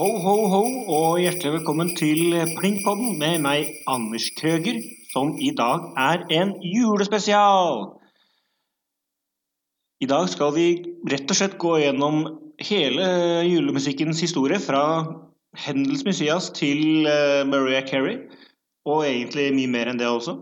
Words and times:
Ho, 0.00 0.06
ho, 0.16 0.34
ho, 0.48 0.60
og 0.96 1.18
hjertelig 1.20 1.58
velkommen 1.58 1.90
til 1.92 2.32
Plinkpodden 2.56 3.18
med 3.20 3.42
meg, 3.44 3.66
Anders 3.84 4.30
Krøger, 4.38 4.78
som 5.10 5.34
i 5.36 5.50
dag 5.52 5.90
er 6.00 6.22
en 6.38 6.54
julespesial. 6.64 7.82
I 10.00 10.08
dag 10.08 10.30
skal 10.32 10.54
vi 10.54 10.64
rett 11.12 11.28
og 11.28 11.36
slett 11.36 11.58
gå 11.60 11.74
gjennom 11.82 12.22
hele 12.64 13.10
julemusikkens 13.44 14.24
historie, 14.24 14.56
fra 14.56 15.04
Hendels 15.66 16.06
Museas 16.08 16.48
til 16.56 17.04
eh, 17.04 17.44
Maria 17.44 17.84
Carey, 17.84 18.22
og 18.88 19.04
egentlig 19.04 19.50
mye 19.58 19.74
mer 19.76 19.92
enn 19.92 20.00
det 20.00 20.08
også. 20.08 20.38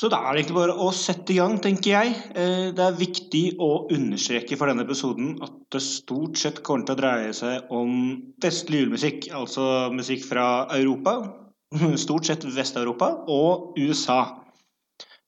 Så 0.00 0.08
da 0.08 0.16
er 0.16 0.32
det 0.32 0.40
egentlig 0.40 0.56
bare 0.56 0.74
å 0.80 0.86
sette 0.96 1.34
i 1.34 1.36
gang, 1.36 1.58
tenker 1.60 1.90
jeg. 1.92 2.12
Eh, 2.32 2.70
Det 2.72 2.80
er 2.80 2.96
viktig 2.96 3.42
å 3.60 3.84
understreke 3.92 4.56
for 4.56 4.70
denne 4.70 4.86
episoden 4.86 5.34
at 5.44 5.52
det 5.74 5.82
stort 5.84 6.38
sett 6.40 6.62
kommer 6.64 6.86
til 6.88 6.96
å 6.96 7.00
dreie 7.02 7.34
seg 7.36 7.68
om 7.68 7.92
vestlig 8.40 8.80
julemusikk, 8.80 9.28
altså 9.36 9.90
musikk 9.92 10.24
fra 10.24 10.46
Europa, 10.72 11.18
stort 12.04 12.30
sett 12.30 12.46
Vest-Europa, 12.48 13.10
og 13.28 13.76
USA. 13.76 14.22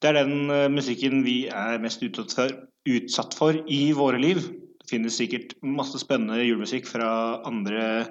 Det 0.00 0.08
er 0.08 0.22
den 0.22 0.48
eh, 0.48 0.70
musikken 0.72 1.20
vi 1.26 1.50
er 1.52 1.76
mest 1.82 2.00
utsatt 2.00 3.36
for, 3.36 3.60
i 3.68 3.82
våre 3.92 4.22
liv. 4.22 4.40
Det 4.80 4.88
finnes 4.88 5.20
sikkert 5.20 5.52
masse 5.60 6.00
spennende 6.00 6.40
julemusikk 6.46 6.88
fra 6.88 7.42
andre 7.44 8.06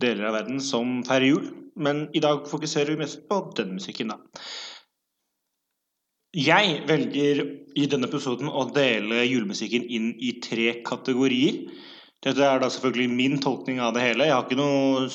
deler 0.00 0.28
av 0.28 0.36
verden 0.42 0.60
som 0.60 1.00
feirer 1.08 1.32
jul, 1.32 1.48
men 1.80 2.04
i 2.12 2.20
dag 2.20 2.44
fokuserer 2.52 2.92
vi 2.92 3.00
mest 3.00 3.24
på 3.32 3.40
den 3.56 3.78
musikken, 3.78 4.12
da. 4.12 4.20
Jeg 6.36 6.82
velger 6.86 7.40
i 7.74 7.86
denne 7.90 8.06
episoden 8.06 8.46
å 8.46 8.68
dele 8.70 9.24
julemusikken 9.26 9.82
inn 9.90 10.12
i 10.22 10.36
tre 10.42 10.76
kategorier. 10.86 11.64
Dette 12.22 12.44
er 12.46 12.60
da 12.62 12.68
selvfølgelig 12.70 13.10
min 13.10 13.38
tolkning 13.42 13.80
av 13.82 13.96
det 13.96 14.04
hele. 14.04 14.28
Jeg 14.28 14.36
har 14.36 14.44
ikke 14.46 14.60
noe 14.60 15.08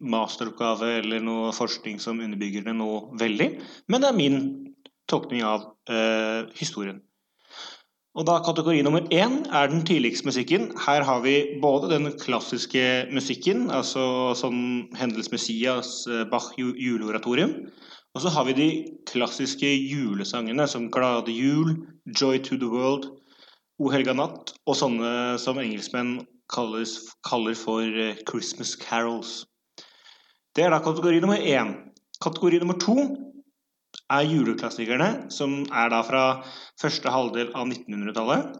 masteroppgave 0.00 0.94
eller 1.02 1.20
noe 1.24 1.52
forskning 1.56 1.98
som 2.00 2.22
underbygger 2.24 2.64
det 2.66 2.76
nå 2.76 2.88
veldig, 3.20 3.50
men 3.88 4.02
det 4.02 4.08
er 4.08 4.16
min 4.16 4.38
tolkning 5.08 5.44
av 5.46 5.66
eh, 5.88 6.48
historien. 6.58 7.02
Og 8.16 8.24
da 8.24 8.38
Kategori 8.40 8.80
nummer 8.84 9.04
én 9.12 9.42
er 9.52 9.68
den 9.68 9.82
tidligste 9.84 10.24
musikken. 10.24 10.70
Her 10.86 11.04
har 11.04 11.20
vi 11.20 11.58
både 11.60 11.90
den 11.92 12.08
klassiske 12.16 13.10
musikken, 13.12 13.66
altså 13.68 14.32
som 14.40 14.56
Hendels 14.96 15.28
Messias, 15.34 16.06
eh, 16.08 16.24
Bach 16.30 16.54
ju- 16.56 16.72
juleoratorium, 16.80 17.66
og 18.16 18.22
så 18.24 18.30
har 18.32 18.46
vi 18.48 18.54
de 18.56 18.68
klassiske 19.04 19.68
julesangene 19.68 20.64
som 20.72 20.86
Glade 20.88 21.34
jul, 21.36 21.74
Joy 22.08 22.38
to 22.40 22.56
the 22.56 22.70
World, 22.72 23.10
O 23.76 23.90
helga 23.92 24.14
natt, 24.16 24.54
og 24.64 24.78
sånne 24.78 25.36
som 25.36 25.58
engelskmenn 25.60 26.22
kalles, 26.48 26.94
kaller 27.28 27.52
for 27.58 27.84
eh, 27.84 28.16
Christmas 28.24 28.72
carols. 28.80 29.42
Det 30.56 30.64
er 30.64 30.72
da 30.72 30.80
kategori 30.80 31.20
nummer 31.20 31.36
én. 31.36 31.74
Kategori 32.24 32.62
nummer 32.62 32.78
to 32.80 32.96
er 34.08 34.24
juleklassikerne, 34.24 35.26
som 35.28 35.66
er 35.68 35.92
da 35.92 36.00
fra 36.08 36.22
første 36.80 37.12
halvdel 37.12 37.52
av 37.52 37.68
1900-tallet. 37.68 38.56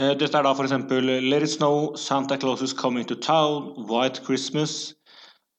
Eh, 0.00 0.14
Dette 0.16 0.40
er 0.40 0.48
da 0.48 0.54
f.eks. 0.56 0.72
Let 1.04 1.44
It 1.44 1.52
Snow, 1.52 1.92
Santa 2.00 2.40
Claus 2.40 2.64
is 2.64 2.72
Coming 2.72 3.04
to 3.12 3.20
Town, 3.20 3.74
White 3.92 4.24
Christmas, 4.24 4.94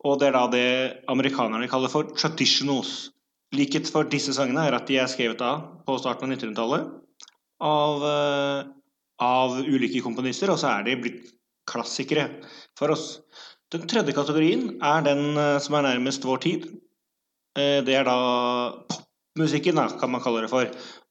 og 0.06 0.20
det 0.20 0.30
er 0.30 0.36
da 0.38 0.46
det 0.50 0.68
amerikanerne 1.12 1.70
kaller 1.70 1.92
for 1.92 2.10
traditionals. 2.18 3.12
Likhet 3.54 3.90
for 3.92 4.08
disse 4.08 4.34
sangene 4.34 4.64
er 4.66 4.78
at 4.78 4.88
de 4.88 4.98
er 5.02 5.10
skrevet 5.12 5.42
av 5.44 5.84
på 5.86 5.98
starten 6.00 6.30
av 6.30 6.38
1900-tallet 6.38 6.86
av, 7.62 8.06
eh, 8.06 8.66
av 9.22 9.60
ulike 9.60 10.02
komponister, 10.02 10.50
og 10.52 10.60
så 10.60 10.72
er 10.72 10.88
de 10.88 10.98
blitt 11.04 11.34
klassikere 11.70 12.28
for 12.80 12.94
oss. 12.96 13.20
Den 13.72 13.86
tredje 13.88 14.16
kategorien 14.18 14.80
er 14.84 15.06
den 15.06 15.38
eh, 15.38 15.60
som 15.64 15.78
er 15.78 15.88
nærmest 15.90 16.26
vår 16.28 16.42
tid. 16.48 16.66
Eh, 17.58 17.80
Det 17.86 17.96
er 17.96 18.08
da 18.08 18.18
popmusikken, 18.90 19.78
kan 20.00 20.12
man 20.12 20.22
kalle 20.22 20.42
det 20.42 20.50
for. 20.50 20.66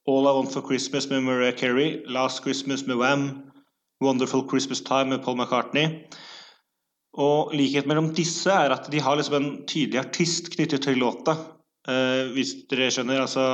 All 0.09 0.27
I 0.27 0.35
Want 0.35 0.53
for 0.53 0.67
Christmas 0.67 1.09
med 1.09 1.23
Mariah 1.23 1.57
Carey, 1.57 2.03
Last 2.07 2.43
Christmas 2.43 2.87
med 2.87 2.97
Wham, 2.97 3.53
Wonderful 4.03 4.49
Christmas 4.49 4.81
Time 4.81 5.11
med 5.11 5.23
Paul 5.23 5.37
McCartney. 5.37 6.05
Og 7.19 7.55
likhet 7.57 7.89
mellom 7.91 8.13
disse 8.15 8.53
er 8.53 8.71
at 8.75 8.87
de 8.93 9.01
har 9.03 9.19
liksom 9.19 9.37
en 9.39 9.51
tydelig 9.67 9.99
artist 10.05 10.53
knyttet 10.55 10.85
til 10.87 11.01
låta. 11.03 11.35
Uh, 11.89 12.31
hvis 12.37 12.55
dere 12.71 12.91
skjønner, 12.93 13.25
altså 13.25 13.45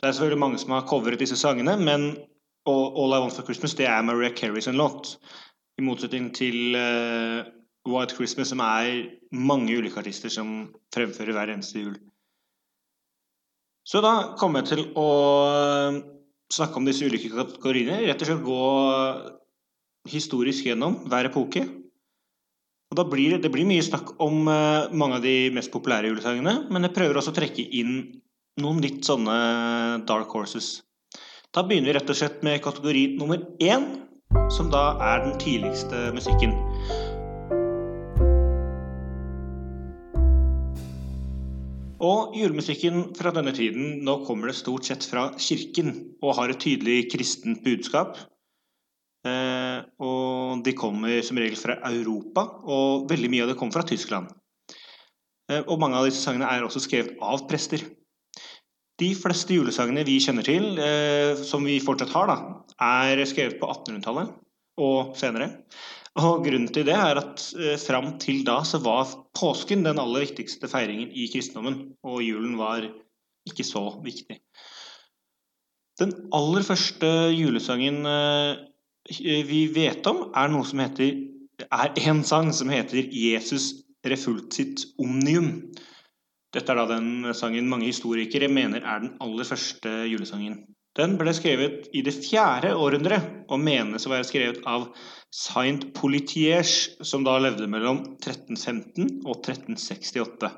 Det 0.00 0.08
er 0.08 0.12
selvfølgelig 0.12 0.40
mange 0.42 0.58
som 0.60 0.74
har 0.74 0.86
covret 0.90 1.20
disse 1.20 1.36
sangene, 1.38 1.78
men 1.80 2.16
All, 2.66 3.12
I 3.12 3.20
Want 3.20 3.32
for 3.36 3.44
Christmas 3.44 3.74
det 3.76 3.86
er 3.86 4.02
Maria 4.02 4.30
Carey 4.30 4.60
låt. 4.72 5.18
I 5.78 5.82
motsetning 5.82 6.34
til 6.34 6.76
uh, 6.76 7.44
White 7.88 8.14
Christmas, 8.16 8.48
som 8.48 8.60
er 8.60 9.10
mange 9.32 9.76
ulike 9.76 9.98
artister 10.00 10.32
som 10.32 10.70
fremfører 10.94 11.32
hver 11.32 11.52
eneste 11.52 11.82
jul. 11.82 11.96
Så 13.84 14.00
da 14.00 14.34
kommer 14.40 14.62
jeg 14.62 14.70
til 14.70 14.86
å 14.96 15.08
eh, 15.44 15.98
snakke 16.52 16.80
om 16.80 16.86
disse 16.88 17.04
ulike 17.04 17.28
kategoriene. 17.28 18.00
Rett 18.06 18.22
og 18.24 18.30
slett 18.30 18.46
gå 18.46 18.62
historisk 20.08 20.70
gjennom 20.70 21.02
hver 21.12 21.28
epoke. 21.28 21.66
Og 22.94 23.00
da 23.00 23.10
blir 23.10 23.32
det, 23.32 23.40
det 23.42 23.50
blir 23.50 23.66
mye 23.66 23.82
snakk 23.82 24.12
om 24.22 24.44
uh, 24.46 24.86
mange 24.94 25.16
av 25.18 25.24
de 25.24 25.50
mest 25.50 25.72
populære 25.74 26.12
julesangene, 26.12 26.52
men 26.70 26.86
jeg 26.86 26.94
prøver 26.94 27.18
også 27.18 27.32
å 27.32 27.34
trekke 27.34 27.64
inn 27.74 27.96
noen 28.62 28.78
litt 28.84 29.00
sånne 29.02 29.34
dark 30.06 30.30
horses. 30.30 30.76
Da 31.50 31.64
begynner 31.66 31.90
vi 31.90 31.96
rett 31.96 32.12
og 32.14 32.18
slett 32.20 32.44
med 32.46 32.62
kategori 32.62 33.02
nummer 33.18 33.42
én, 33.58 33.88
som 34.54 34.70
da 34.70 34.84
er 35.02 35.24
den 35.24 35.34
tidligste 35.42 36.04
musikken. 36.14 36.54
Og 41.98 42.38
julemusikken 42.38 43.08
fra 43.18 43.34
denne 43.34 43.56
tiden, 43.58 44.04
nå 44.06 44.20
kommer 44.22 44.52
det 44.52 44.60
stort 44.60 44.86
sett 44.86 45.02
fra 45.10 45.32
kirken 45.34 45.96
og 46.22 46.38
har 46.38 46.54
et 46.54 46.62
tydelig 46.62 47.08
kristent 47.10 47.66
budskap. 47.66 48.22
Eh, 49.26 49.63
og 50.02 50.62
de 50.64 50.74
kommer 50.76 51.20
som 51.26 51.38
regel 51.40 51.58
fra 51.58 51.78
Europa, 51.90 52.46
og 52.64 53.08
veldig 53.10 53.30
mye 53.32 53.44
av 53.44 53.52
det 53.52 53.58
kommer 53.60 53.78
fra 53.78 53.86
Tyskland. 53.88 54.32
Eh, 55.50 55.60
og 55.60 55.80
mange 55.80 55.98
av 55.98 56.08
disse 56.08 56.22
sangene 56.24 56.48
er 56.48 56.64
også 56.64 56.82
skrevet 56.84 57.20
av 57.22 57.44
prester. 57.50 57.84
De 59.00 59.10
fleste 59.18 59.56
julesangene 59.56 60.04
vi 60.06 60.20
kjenner 60.22 60.46
til, 60.46 60.78
eh, 60.78 61.34
som 61.36 61.66
vi 61.66 61.80
fortsatt 61.82 62.14
har, 62.14 62.30
da, 62.30 62.36
er 62.80 63.24
skrevet 63.28 63.58
på 63.60 63.68
1800-tallet 63.68 64.32
og 64.80 65.14
senere. 65.18 65.50
Og 66.14 66.44
grunnen 66.46 66.70
til 66.70 66.86
det 66.86 66.94
er 66.94 67.18
at 67.18 67.42
eh, 67.58 67.74
fram 67.80 68.14
til 68.22 68.44
da 68.46 68.60
så 68.66 68.78
var 68.82 69.10
påsken 69.36 69.82
den 69.86 69.98
aller 70.00 70.24
viktigste 70.28 70.70
feiringen 70.70 71.10
i 71.10 71.26
kristendommen, 71.32 71.96
og 72.06 72.22
julen 72.22 72.54
var 72.60 72.86
ikke 73.50 73.66
så 73.66 73.88
viktig. 74.04 74.38
Den 76.00 76.14
aller 76.34 76.64
første 76.66 77.08
julesangen 77.30 78.00
vi 79.08 79.66
vet 79.74 80.06
om, 80.06 80.28
er 80.34 80.52
noe 80.52 80.64
som 80.68 80.80
heter 80.80 81.12
er 81.62 81.92
en 82.10 82.22
sang 82.24 82.52
som 82.52 82.70
heter 82.72 82.98
'Jesus 83.12 83.84
refult 84.06 84.52
sitt 84.54 84.86
omnium'. 84.98 85.74
Dette 86.54 86.70
er 86.72 86.76
da 86.76 86.86
den 86.86 87.34
sangen 87.34 87.68
mange 87.68 87.86
historikere 87.86 88.48
mener 88.48 88.82
er 88.82 89.00
den 89.00 89.16
aller 89.20 89.44
første 89.44 89.90
julesangen. 90.10 90.64
Den 90.94 91.16
ble 91.18 91.32
skrevet 91.34 91.88
i 91.92 92.02
det 92.06 92.14
fjerde 92.14 92.76
århundret 92.78 93.50
og 93.50 93.58
menes 93.58 94.06
å 94.06 94.12
være 94.12 94.26
skrevet 94.28 94.60
av 94.66 94.92
Saint 95.34 95.88
Politiers, 95.94 96.90
som 97.02 97.24
da 97.26 97.34
levde 97.42 97.66
mellom 97.66 97.98
1315 98.22 99.24
og 99.26 99.40
1368. 99.42 100.52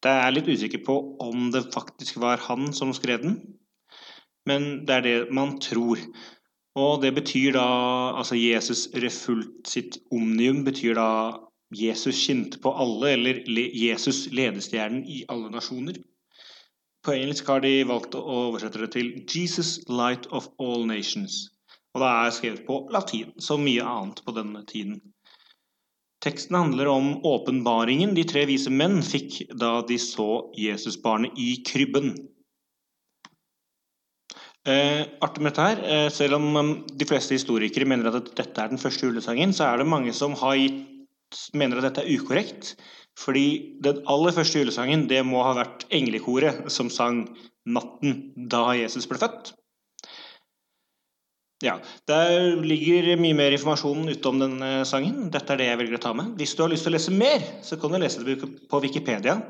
Det 0.00 0.10
er 0.10 0.32
litt 0.32 0.48
usikker 0.48 0.80
på 0.86 0.96
om 1.20 1.50
det 1.52 1.66
faktisk 1.74 2.16
var 2.22 2.40
han 2.46 2.72
som 2.72 2.94
skrev 2.96 3.20
den, 3.26 3.36
men 4.48 4.86
det 4.88 4.94
er 4.96 5.04
det 5.04 5.16
man 5.36 5.58
tror. 5.60 6.00
Og 6.78 7.00
det 7.02 7.14
betyr 7.14 7.52
da 7.56 7.66
Altså 8.20 8.36
Jesus 8.38 8.88
refult 8.94 9.66
sitt 9.66 9.98
omnium 10.12 10.64
betyr 10.64 10.94
da 10.94 11.10
Jesus 11.74 12.18
skinte 12.18 12.58
på 12.58 12.72
alle, 12.74 13.12
eller 13.14 13.42
Jesus 13.74 14.26
ledestjernen 14.34 15.04
i 15.06 15.24
alle 15.28 15.50
nasjoner. 15.50 16.00
På 17.06 17.14
engelsk 17.14 17.46
har 17.48 17.62
de 17.64 17.84
valgt 17.88 18.16
å 18.18 18.20
oversette 18.20 18.82
det 18.82 18.90
til 18.92 19.12
'Jesus 19.22 19.80
light 19.88 20.26
of 20.30 20.48
all 20.58 20.84
nations'. 20.86 21.48
Og 21.94 22.02
det 22.02 22.10
er 22.10 22.34
skrevet 22.34 22.66
på 22.66 22.88
latin, 22.92 23.32
som 23.40 23.64
mye 23.64 23.82
annet 23.82 24.20
på 24.26 24.34
denne 24.34 24.64
tiden. 24.66 25.00
Teksten 26.20 26.56
handler 26.56 26.90
om 26.92 27.24
åpenbaringen 27.24 28.12
de 28.14 28.26
tre 28.28 28.44
vise 28.46 28.70
menn 28.70 29.00
fikk 29.02 29.38
da 29.62 29.80
de 29.88 29.96
så 29.98 30.52
Jesusbarnet 30.58 31.38
i 31.40 31.62
krybben. 31.64 32.12
Eh, 34.68 35.06
artig 35.24 35.40
med 35.40 35.54
dette 35.54 35.64
her, 35.64 35.78
eh, 35.88 36.08
Selv 36.12 36.36
om 36.36 36.56
um, 36.56 36.72
de 36.84 37.06
fleste 37.08 37.32
historikere 37.32 37.88
mener 37.88 38.12
at 38.12 38.34
dette 38.36 38.60
er 38.60 38.68
den 38.68 38.80
første 38.80 39.06
julesangen, 39.06 39.54
så 39.56 39.64
er 39.64 39.80
det 39.80 39.88
mange 39.88 40.12
som 40.12 40.34
gitt, 40.36 40.84
mener 41.54 41.78
at 41.78 41.88
dette 41.88 42.04
er 42.04 42.18
ukorrekt. 42.18 42.74
Fordi 43.16 43.80
den 43.80 44.02
aller 44.06 44.32
første 44.32 44.60
julesangen 44.60 45.06
det 45.08 45.24
må 45.24 45.42
ha 45.42 45.54
vært 45.56 45.86
englekoret 45.90 46.70
som 46.70 46.90
sang 46.90 47.26
'Natten 47.66 48.32
da 48.48 48.72
Jesus 48.74 49.06
ble 49.06 49.18
født'. 49.18 49.52
Ja, 51.62 51.78
Der 52.08 52.56
ligger 52.56 53.16
mye 53.20 53.34
mer 53.36 53.52
informasjon 53.52 54.08
utom 54.08 54.38
denne 54.40 54.84
sangen. 54.86 55.30
Dette 55.30 55.52
er 55.52 55.56
det 55.56 55.66
jeg 55.66 55.78
velger 55.78 55.98
å 55.98 56.00
ta 56.00 56.12
med. 56.12 56.36
Hvis 56.36 56.54
du 56.56 56.62
har 56.62 56.70
lyst 56.70 56.84
til 56.84 56.92
å 56.92 56.96
lese 56.96 57.12
mer, 57.12 57.40
så 57.62 57.76
kan 57.76 57.92
du 57.92 57.98
lese 57.98 58.24
det 58.24 58.40
på 58.68 58.80
Wikipedia. 58.80 59.42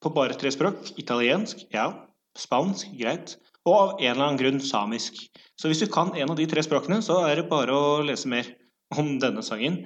På 0.00 0.12
bare 0.12 0.36
tre 0.36 0.50
språk. 0.50 0.92
Italiensk, 0.98 1.64
ja. 1.72 2.06
Spansk, 2.36 2.92
greit. 2.98 3.38
Og 3.68 3.74
av 3.76 3.90
en 3.98 4.12
eller 4.14 4.24
annen 4.24 4.40
grunn 4.40 4.62
samisk. 4.64 5.20
Så 5.58 5.68
hvis 5.68 5.82
du 5.82 5.88
kan 5.92 6.14
en 6.16 6.32
av 6.32 6.38
de 6.38 6.46
tre 6.48 6.62
språkene, 6.64 7.02
så 7.04 7.20
er 7.28 7.40
det 7.42 7.50
bare 7.50 7.74
å 7.74 7.98
lese 8.06 8.30
mer 8.30 8.48
om 8.96 9.18
denne 9.20 9.44
sangen. 9.44 9.82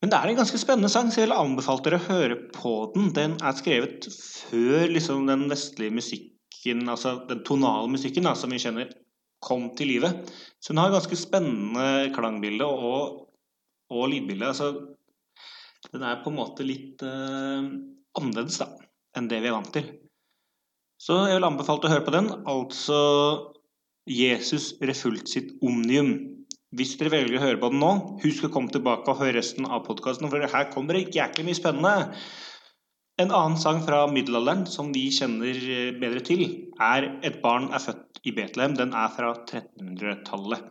Men 0.00 0.12
det 0.12 0.16
er 0.16 0.30
en 0.30 0.38
ganske 0.38 0.58
spennende 0.60 0.88
sang, 0.88 1.10
så 1.12 1.20
jeg 1.20 1.28
vil 1.28 1.36
anbefale 1.36 1.84
dere 1.84 1.98
å 2.00 2.06
høre 2.06 2.36
på 2.54 2.72
den. 2.94 3.10
Den 3.16 3.36
er 3.44 3.56
skrevet 3.58 4.06
før 4.48 4.86
liksom, 4.88 5.26
den 5.28 5.44
vestlige 5.50 5.92
musikken, 5.92 6.86
altså 6.88 7.18
den 7.28 7.42
tonale 7.44 7.90
musikken 7.92 8.28
da, 8.28 8.32
som 8.38 8.54
vi 8.54 8.62
kjenner, 8.62 8.94
kom 9.44 9.68
til 9.76 9.92
livet. 9.92 10.30
Så 10.60 10.72
den 10.72 10.80
har 10.80 10.94
ganske 10.94 11.18
spennende 11.20 12.08
klangbilde 12.16 12.64
og, 12.64 13.26
og 13.92 14.08
lydbilde. 14.12 14.52
Altså, 14.54 14.72
den 15.92 16.04
er 16.06 16.22
på 16.24 16.32
en 16.32 16.38
måte 16.38 16.64
litt 16.64 17.04
uh, 17.04 17.60
annerledes 18.16 18.60
da, 18.60 18.70
enn 19.16 19.28
det 19.28 19.42
vi 19.44 19.52
er 19.52 19.56
vant 19.56 19.72
til. 19.74 19.88
Så 21.00 21.16
jeg 21.24 21.38
vil 21.38 21.48
anbefale 21.48 21.88
å 21.88 21.92
høre 21.94 22.04
på 22.04 22.12
den. 22.12 22.28
Altså 22.50 22.98
Jesus 24.10 24.74
refult 24.84 25.30
sitt 25.32 25.54
omnium. 25.64 26.12
Hvis 26.76 26.94
dere 27.00 27.14
velger 27.16 27.40
å 27.40 27.42
høre 27.42 27.58
på 27.62 27.70
den 27.72 27.80
nå, 27.82 27.90
husk 28.22 28.46
å 28.46 28.52
komme 28.52 28.70
tilbake 28.70 29.10
og 29.10 29.22
høre 29.22 29.38
resten 29.40 29.66
av 29.66 29.82
podkasten, 29.88 30.28
for 30.30 30.52
her 30.52 30.68
kommer 30.70 30.94
det 30.94 31.16
jæklig 31.16 31.48
mye 31.48 31.58
spennende. 31.58 32.12
En 33.20 33.32
annen 33.34 33.58
sang 33.60 33.82
fra 33.84 34.04
middelalderen 34.12 34.68
som 34.70 34.92
vi 34.94 35.08
kjenner 35.12 35.56
eh, 35.56 35.90
bedre 36.00 36.22
til, 36.24 36.44
er 36.80 37.18
'Et 37.20 37.40
barn 37.42 37.68
er 37.74 37.82
født 37.82 38.20
i 38.24 38.32
Betlehem'. 38.36 38.76
Den 38.78 38.94
er 38.94 39.10
fra 39.16 39.34
1300-tallet. 39.34 40.62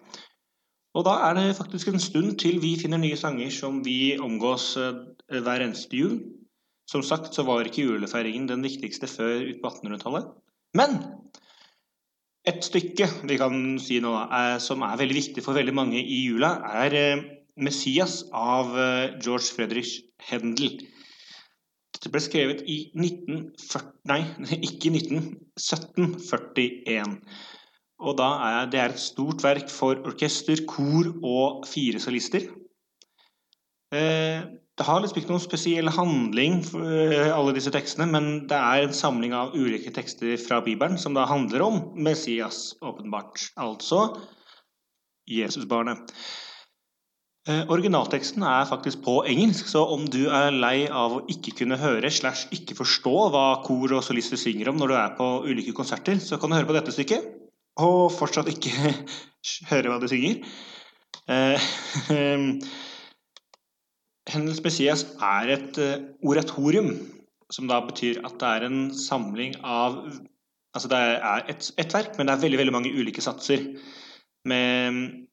Og 0.98 1.06
da 1.06 1.14
er 1.28 1.36
det 1.38 1.58
faktisk 1.58 1.92
en 1.92 2.02
stund 2.02 2.40
til 2.42 2.58
vi 2.62 2.74
finner 2.80 2.98
nye 2.98 3.18
sanger 3.18 3.52
som 3.54 3.84
vi 3.86 4.18
omgås 4.18 4.78
eh, 4.78 5.04
hver 5.30 5.62
eneste 5.68 5.98
jul. 5.98 6.18
Som 6.90 7.04
sagt 7.06 7.36
så 7.38 7.46
var 7.46 7.68
ikke 7.68 7.86
julefeiringen 7.86 8.48
den 8.50 8.66
viktigste 8.66 9.10
før 9.10 9.44
ut 9.46 9.60
på 9.62 9.70
1800-tallet. 9.70 10.30
Men 10.78 10.98
et 12.50 12.64
stykke 12.66 13.10
vi 13.30 13.38
kan 13.38 13.60
si 13.82 14.00
nå, 14.02 14.16
er, 14.26 14.58
som 14.64 14.82
er 14.88 14.98
veldig 14.98 15.18
viktig 15.20 15.44
for 15.46 15.58
veldig 15.58 15.76
mange 15.78 16.02
i 16.02 16.24
jula, 16.26 16.56
er 16.84 16.98
eh, 16.98 17.28
'Messias' 17.60 18.24
av 18.34 18.72
George 19.20 19.52
Fredrich 19.52 20.00
Hendel. 20.30 20.80
Dette 21.94 22.12
ble 22.14 22.22
skrevet 22.24 22.62
i 22.72 22.78
1940 22.96 24.00
Nei, 24.10 24.22
ikke 24.68 24.92
19, 24.94 25.34
1741. 25.60 27.18
Og 28.00 28.16
da 28.18 28.30
er 28.48 28.70
det 28.72 28.80
er 28.80 28.94
et 28.94 29.04
stort 29.04 29.44
verk 29.44 29.70
for 29.72 30.00
orkester, 30.08 30.62
kor 30.70 31.10
og 31.20 31.68
fire 31.68 32.00
solister. 32.00 32.48
Eh, 33.92 34.46
det 34.80 34.86
har 34.88 35.02
liksom 35.04 35.20
ikke 35.20 35.34
noen 35.34 35.44
spesiell 35.44 35.92
handling, 35.92 36.62
eh, 36.80 37.28
alle 37.36 37.52
disse 37.56 37.72
tekstene, 37.76 38.06
men 38.08 38.30
det 38.48 38.56
er 38.56 38.86
en 38.86 38.96
samling 38.96 39.34
av 39.36 39.52
ulike 39.52 39.92
tekster 39.92 40.38
fra 40.40 40.62
Bibelen 40.64 40.96
som 40.98 41.18
da 41.18 41.26
handler 41.28 41.66
om 41.66 41.82
Messias, 42.00 42.78
åpenbart. 42.80 43.50
Altså 43.60 44.06
Jesusbarnet. 45.28 46.14
Eh, 47.50 47.66
originalteksten 47.68 48.44
er 48.48 48.70
faktisk 48.72 49.04
på 49.04 49.20
engelsk, 49.28 49.68
så 49.68 49.84
om 49.84 50.08
du 50.08 50.30
er 50.32 50.56
lei 50.56 50.88
av 50.88 51.18
å 51.18 51.22
ikke 51.28 51.58
kunne 51.60 51.80
høre 51.82 52.08
slash 52.08 52.48
ikke 52.56 52.80
forstå 52.80 53.16
hva 53.34 53.46
kor 53.68 53.98
og 53.98 54.06
solister 54.08 54.40
synger 54.40 54.72
om 54.72 54.80
når 54.80 54.88
du 54.88 54.96
er 54.96 55.16
på 55.20 55.30
ulike 55.44 55.76
konserter, 55.76 56.24
så 56.24 56.40
kan 56.40 56.52
du 56.52 56.56
høre 56.56 56.72
på 56.72 56.78
dette 56.80 56.96
stykket 56.96 57.28
og 57.84 58.14
fortsatt 58.16 58.48
ikke 58.52 58.72
høre 59.74 59.92
hva 59.92 60.00
de 60.00 60.12
synger. 60.16 60.40
Eh, 64.30 64.34
Hennes 64.34 64.64
Messias 64.64 65.06
er 65.22 65.50
et 65.56 65.78
uh, 65.82 65.98
oratorium, 66.22 66.94
som 67.52 67.68
da 67.70 67.80
betyr 67.82 68.26
at 68.26 68.34
det 68.42 68.50
er 68.50 68.64
en 68.70 68.94
samling 68.94 69.56
av 69.64 70.04
Altså 70.78 70.86
det 70.86 70.98
er 71.02 71.48
et, 71.50 71.66
et 71.82 71.94
verk, 71.96 72.14
men 72.18 72.28
det 72.30 72.34
er 72.36 72.42
veldig, 72.44 72.60
veldig 72.60 72.74
mange 72.76 72.92
ulike 72.94 73.22
satser. 73.26 73.58
Med 74.46 75.26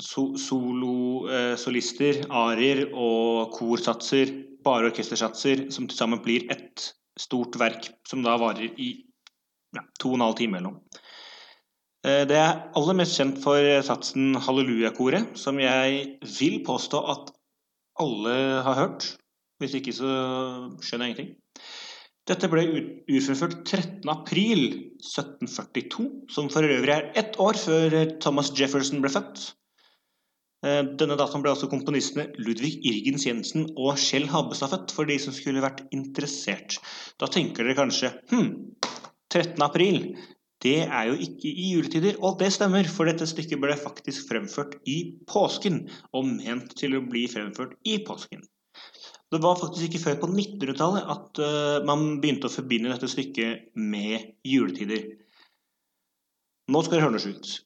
solosolister, 0.00 2.22
eh, 2.22 2.30
arier 2.32 2.88
og 2.96 3.52
korsatser, 3.52 4.32
bare 4.64 4.88
orkestersatser, 4.88 5.70
som 5.70 5.88
til 5.90 5.98
sammen 5.98 6.22
blir 6.24 6.48
ett 6.48 6.96
stort 7.20 7.60
verk 7.60 7.90
som 8.08 8.24
da 8.24 8.38
varer 8.40 8.72
i 8.80 9.04
ja, 9.76 9.84
to 10.00 10.08
og 10.14 10.16
en 10.16 10.24
halv 10.24 10.40
time 10.40 10.56
eller 10.56 10.70
noe. 10.70 10.80
Eh, 12.08 12.24
det 12.32 12.40
er 12.40 12.72
aller 12.80 12.96
mest 12.96 13.20
kjent 13.20 13.36
for 13.44 13.60
satsen 13.84 14.40
Halleluja-koret, 14.40 15.36
som 15.36 15.60
jeg 15.60 16.16
vil 16.40 16.64
påstå 16.64 17.04
at 17.12 17.28
alle 18.02 18.34
har 18.66 18.76
hørt. 18.78 19.02
Hvis 19.58 19.74
ikke 19.78 19.94
så 19.96 20.10
skjønner 20.84 21.04
jeg 21.06 21.12
ingenting. 21.14 21.32
Dette 22.28 22.48
ble 22.52 22.62
utført 23.08 23.54
13.4.1742, 23.64 26.28
som 26.30 26.50
for 26.52 26.62
øvrig 26.62 26.92
er 26.92 27.12
ett 27.16 27.40
år 27.40 27.56
før 27.56 28.18
Thomas 28.20 28.52
Jefferson 28.58 29.00
ble 29.02 29.10
født. 29.14 29.54
Eh, 30.66 30.82
denne 31.00 31.16
datoen 31.16 31.42
ble 31.44 31.50
også 31.54 31.68
komponistene 31.70 32.24
Ludvig 32.42 32.74
Irgens 32.90 33.26
Jensen 33.28 33.62
og 33.78 33.98
Kjell 34.02 34.26
Habbestad 34.28 34.68
født, 34.74 34.90
for 34.94 35.04
de 35.08 35.18
som 35.22 35.32
skulle 35.34 35.64
vært 35.64 35.80
interessert. 35.94 36.70
Da 37.18 37.26
tenker 37.32 37.64
dere 37.64 37.76
kanskje 37.78 38.08
hm, 38.32 38.48
13. 39.32 39.62
april, 39.64 39.96
det 40.64 40.78
er 40.84 41.10
jo 41.10 41.18
ikke 41.22 41.50
i 41.50 41.66
juletider. 41.74 42.18
Og 42.24 42.38
det 42.40 42.50
stemmer, 42.54 42.88
for 42.90 43.08
dette 43.08 43.26
stykket 43.30 43.60
ble 43.62 43.76
faktisk 43.78 44.28
fremført 44.30 44.74
i 44.90 44.98
påsken, 45.30 45.84
og 46.12 46.26
ment 46.30 46.74
til 46.78 46.98
å 46.98 47.04
bli 47.06 47.26
fremført 47.30 47.76
i 47.86 47.98
påsken. 48.06 48.42
Det 49.28 49.42
var 49.44 49.58
faktisk 49.60 49.90
ikke 49.90 50.02
før 50.06 50.20
på 50.22 50.30
1900-tallet 50.32 51.08
at 51.14 51.40
uh, 51.44 51.86
man 51.86 52.16
begynte 52.22 52.48
å 52.48 52.52
forbinde 52.52 52.94
dette 52.94 53.10
stykket 53.12 53.74
med 53.76 54.32
juletider. 54.46 55.04
Nå 56.72 56.80
skal 56.84 56.96
dere 56.96 57.06
høre 57.06 57.16
noe 57.16 57.24
sjukt. 57.24 57.58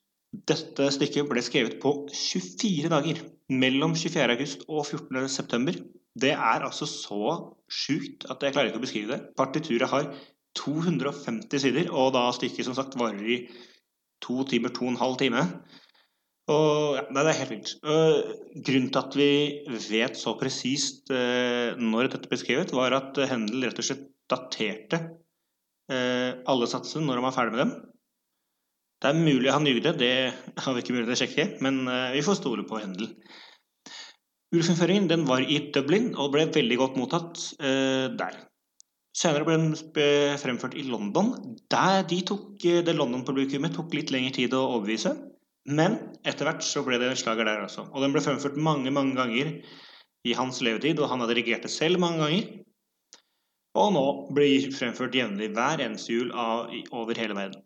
Dette 0.50 0.88
stykket 0.94 1.28
ble 1.30 1.42
skrevet 1.44 1.78
på 1.82 1.94
24 2.11 2.90
dager. 2.92 3.22
Mellom 3.52 3.94
24. 3.94 4.26
august 4.34 4.66
og 4.66 4.84
14. 4.88 5.28
september. 5.30 5.76
Det 6.18 6.32
er 6.34 6.66
altså 6.66 6.88
så 6.88 7.37
sjukt 7.72 8.26
at 8.32 8.42
jeg 8.42 8.54
klarer 8.54 8.70
ikke 8.72 8.80
å 8.80 8.84
beskrive 8.84 9.14
det. 9.14 9.20
Partituret 9.38 9.92
har 9.92 10.11
250 10.59 11.62
sider, 11.62 11.88
og 11.90 12.12
da 12.16 12.26
stykket 12.35 12.66
som 12.68 12.76
sagt 12.76 12.99
varer 13.00 13.23
i 13.25 13.38
to 14.23 14.42
timer, 14.49 14.73
to 14.75 14.87
og 14.87 14.94
en 14.94 15.00
halv 15.00 15.18
time. 15.21 15.47
Og 16.50 16.99
ja, 16.99 17.04
Det 17.06 17.23
er 17.23 17.38
helt 17.38 17.52
vilt. 17.54 17.73
Grunnen 18.66 18.90
til 18.90 19.00
at 19.02 19.16
vi 19.16 19.30
vet 20.00 20.18
så 20.18 20.35
presist 20.38 21.12
eh, 21.14 21.78
når 21.78 22.11
dette 22.11 22.30
ble 22.30 22.38
skrevet, 22.40 22.75
var 22.75 22.97
at 22.97 23.18
Hendel 23.30 23.68
rett 23.68 23.78
og 23.78 23.87
slett 23.87 24.09
daterte 24.30 24.99
eh, 25.92 26.32
alle 26.49 26.68
satsene 26.71 27.06
når 27.06 27.21
han 27.21 27.28
var 27.28 27.37
ferdig 27.37 27.54
med 27.54 27.62
dem. 27.64 27.75
Det 29.02 29.11
er 29.11 29.18
mulig 29.18 29.50
han 29.50 29.66
jugde, 29.66 29.97
det 29.99 30.12
har 30.62 30.75
vi 30.75 30.82
ikke 30.82 30.94
mulighet 30.94 31.11
til 31.11 31.16
å 31.16 31.23
sjekke, 31.23 31.47
men 31.64 31.82
eh, 31.90 32.12
vi 32.16 32.26
får 32.26 32.40
stole 32.40 32.66
på 32.66 32.82
Hendel. 32.82 33.12
Ulfinnføringen 34.52 35.25
var 35.26 35.47
i 35.47 35.62
Dublin 35.73 36.12
og 36.21 36.35
ble 36.35 36.50
veldig 36.52 36.76
godt 36.76 36.99
mottatt 37.00 37.44
der. 37.56 38.35
Senere 39.12 39.45
ble 39.45 39.59
den 39.61 40.38
fremført 40.40 40.75
i 40.78 40.87
London. 40.88 41.35
Der 41.71 42.02
de 42.09 42.23
tok, 42.25 42.57
eh, 42.64 42.81
det 42.85 42.97
London-publikummet 42.97 43.75
tok 43.76 43.92
litt 43.95 44.11
lengre 44.14 44.33
tid 44.38 44.54
å 44.57 44.64
overbevise. 44.78 45.12
Men 45.69 45.99
etter 46.26 46.49
hvert 46.49 46.64
så 46.66 46.83
ble 46.83 46.99
det 46.99 47.12
slager 47.21 47.47
der 47.47 47.66
også. 47.66 47.87
Og 47.92 48.02
den 48.02 48.14
ble 48.14 48.23
fremført 48.25 48.57
mange 48.57 48.90
mange 48.90 49.14
ganger 49.14 49.52
i 50.25 50.35
hans 50.38 50.62
levetid, 50.64 50.99
og 50.99 51.11
han 51.11 51.21
hadde 51.23 51.35
dirigert 51.37 51.66
det 51.66 51.71
selv 51.71 52.00
mange 52.02 52.23
ganger. 52.23 52.47
Og 53.78 53.92
nå 53.95 54.07
blir 54.37 54.71
fremført 54.75 55.14
jevnlig 55.16 55.52
hver 55.57 55.81
eneste 55.85 56.12
jul 56.12 56.33
av, 56.33 56.73
over 56.92 57.19
hele 57.19 57.37
verden. 57.37 57.62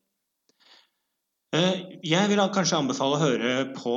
Eh, 1.54 1.86
jeg 2.04 2.30
vil 2.30 2.42
kanskje 2.54 2.80
anbefale 2.82 3.16
å 3.16 3.22
høre 3.22 3.54
på 3.76 3.94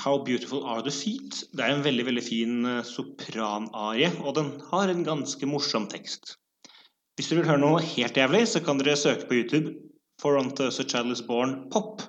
How 0.00 0.18
Beautiful 0.24 0.64
Are 0.66 0.82
The 0.82 0.92
Feet. 0.92 1.44
Det 1.52 1.62
er 1.64 1.76
en 1.76 1.84
veldig 1.84 2.08
veldig 2.08 2.24
fin 2.24 2.64
eh, 2.66 2.80
sopranarie, 2.88 4.10
og 4.24 4.34
den 4.40 4.50
har 4.72 4.90
en 4.90 5.04
ganske 5.06 5.48
morsom 5.48 5.86
tekst. 5.92 6.38
Hvis 7.14 7.30
dere 7.30 7.42
vil 7.42 7.50
høre 7.52 7.62
noe 7.62 7.82
helt 7.84 8.16
jævlig, 8.18 8.42
så 8.50 8.62
kan 8.64 8.80
dere 8.80 8.98
søke 8.98 9.28
på 9.28 9.38
YouTube 9.38 9.74
For 10.22 10.38
Unto 10.40 10.66
Us 10.70 10.80
A 10.82 10.86
Child 10.88 11.14
Is 11.14 11.22
Born 11.26 11.68
Pop. 11.70 12.02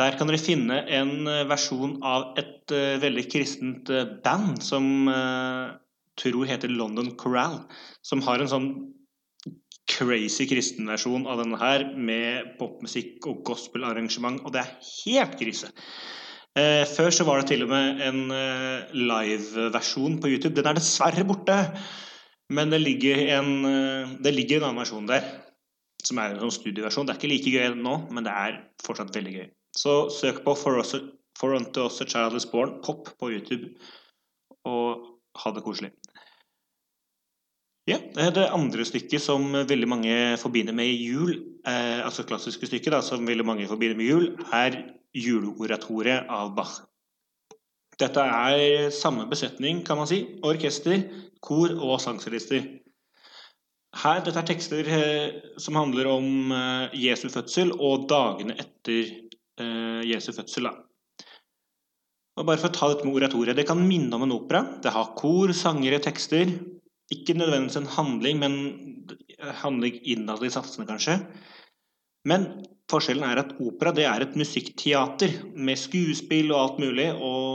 Der 0.00 0.16
kan 0.18 0.30
dere 0.30 0.40
finne 0.40 0.80
en 0.88 1.28
eh, 1.28 1.44
versjon 1.50 1.98
av 2.06 2.32
et 2.40 2.72
uh, 2.72 2.96
veldig 3.02 3.26
kristent 3.28 3.90
uh, 3.92 4.06
band 4.24 4.62
som 4.64 4.86
uh, 5.10 5.76
tror 6.18 6.48
heter 6.48 6.72
London 6.72 7.12
Corral. 7.20 7.60
Som 8.02 8.24
har 8.26 8.40
en 8.40 8.50
sånn 8.50 8.70
crazy 9.92 10.46
kristen 10.50 10.88
versjon 10.90 11.26
av 11.28 11.42
denne 11.42 11.58
her, 11.60 11.84
med 11.94 12.54
popmusikk 12.58 13.26
og 13.30 13.42
gospelarrangement, 13.46 14.40
og 14.46 14.54
det 14.54 14.62
er 14.62 14.74
helt 15.04 15.36
krise. 15.40 15.72
Eh, 16.52 16.84
før 16.84 17.08
så 17.14 17.24
var 17.24 17.40
det 17.40 17.48
til 17.48 17.64
og 17.64 17.70
med 17.72 18.00
en 18.04 18.22
eh, 18.36 18.90
live-versjon 18.92 20.18
på 20.20 20.32
YouTube. 20.34 20.54
Den 20.58 20.68
er 20.68 20.76
dessverre 20.76 21.24
borte, 21.28 21.56
men 22.52 22.72
det 22.72 22.82
ligger, 22.82 23.22
en, 23.38 23.64
eh, 23.64 24.12
det 24.22 24.34
ligger 24.34 24.60
en 24.60 24.68
annen 24.68 24.82
versjon 24.82 25.08
der, 25.08 25.24
som 26.02 26.18
er 26.18 26.34
en 26.34 26.44
sånn 26.44 26.54
studieversjon. 26.58 27.08
Det 27.08 27.14
er 27.14 27.20
ikke 27.20 27.32
like 27.32 27.54
gøy 27.54 27.78
nå, 27.78 27.96
men 28.12 28.26
det 28.26 28.34
er 28.34 28.60
fortsatt 28.84 29.14
veldig 29.14 29.34
gøy. 29.38 29.48
Så 29.78 29.96
søk 30.12 30.42
på 30.44 30.54
For, 30.58 31.54
Unto 31.56 31.86
Us 31.88 32.02
a 32.02 32.06
Child 32.06 32.36
Is 32.36 32.46
Born 32.46 32.80
Pop 32.84 33.08
på 33.18 33.32
YouTube, 33.32 33.72
og 34.68 35.06
ha 35.42 35.52
det 35.56 35.64
koselig. 35.64 35.92
Ja, 37.88 37.98
Det 37.98 38.44
andre 38.46 38.84
stykket 38.86 39.20
som 39.20 39.48
veldig 39.50 39.88
mange 39.88 40.16
forbinder 40.38 40.72
med 40.72 40.92
jul, 40.92 41.32
eh, 41.66 42.04
altså 42.04 42.22
klassiske 42.22 42.68
stykket 42.68 42.92
da, 42.92 43.00
som 43.02 43.26
veldig 43.26 43.44
mange 43.44 43.66
forbinder 43.66 43.96
med 43.96 44.06
jul, 44.06 44.28
er 44.52 44.76
juleoratoriet 45.14 46.28
av 46.30 46.54
Bach. 46.54 46.78
Dette 48.00 48.22
er 48.24 48.90
samme 48.94 49.26
besetning, 49.30 49.82
kan 49.86 49.98
man 50.00 50.08
si. 50.08 50.22
Orkester, 50.46 51.04
kor 51.44 51.74
og 51.76 51.98
sangsolister. 52.00 52.64
Her, 54.02 54.22
dette 54.24 54.40
er 54.40 54.48
tekster 54.48 54.88
eh, 54.88 55.34
som 55.60 55.76
handler 55.76 56.08
om 56.08 56.52
eh, 56.56 56.94
Jesu 56.96 57.26
fødsel 57.32 57.74
og 57.76 58.06
dagene 58.08 58.56
etter 58.56 59.10
eh, 59.60 60.00
Jesu 60.08 60.30
fødsel. 60.32 60.70
Da. 60.70 61.26
Og 62.40 62.48
bare 62.48 62.62
for 62.62 62.70
å 62.70 62.76
ta 62.78 62.88
dette 62.88 63.04
med 63.04 63.18
oratoriet, 63.18 63.58
Det 63.58 63.66
kan 63.68 63.82
minne 63.84 64.16
om 64.16 64.24
en 64.24 64.32
opera. 64.32 64.64
Det 64.80 64.94
har 64.94 65.12
kor, 65.18 65.52
sangere, 65.52 66.00
tekster. 66.00 66.48
Ikke 67.12 67.36
nødvendigvis 67.36 67.82
en 67.82 67.92
handling, 67.92 68.40
men 68.40 68.54
handling 69.60 69.98
innad 70.08 70.40
i 70.40 70.50
satsene, 70.54 70.88
kanskje. 70.88 71.18
Men 72.24 72.46
forskjellen 72.88 73.26
er 73.26 73.42
at 73.42 73.52
opera 73.60 73.92
det 73.92 74.06
er 74.08 74.24
et 74.24 74.36
musikkteater 74.38 75.34
med 75.52 75.80
skuespill 75.80 76.52
og 76.54 76.60
alt 76.62 76.80
mulig. 76.80 77.10
Og 77.12 77.51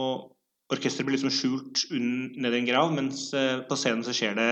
orkesteret 0.74 1.08
blir 1.08 1.18
liksom 1.18 1.34
skjult 1.34 1.86
ned 1.92 2.54
i 2.54 2.60
en 2.60 2.68
grav, 2.68 2.92
mens 2.96 3.30
på 3.32 3.78
scenen 3.80 4.04
så 4.04 4.16
skjer 4.16 4.36
det 4.38 4.52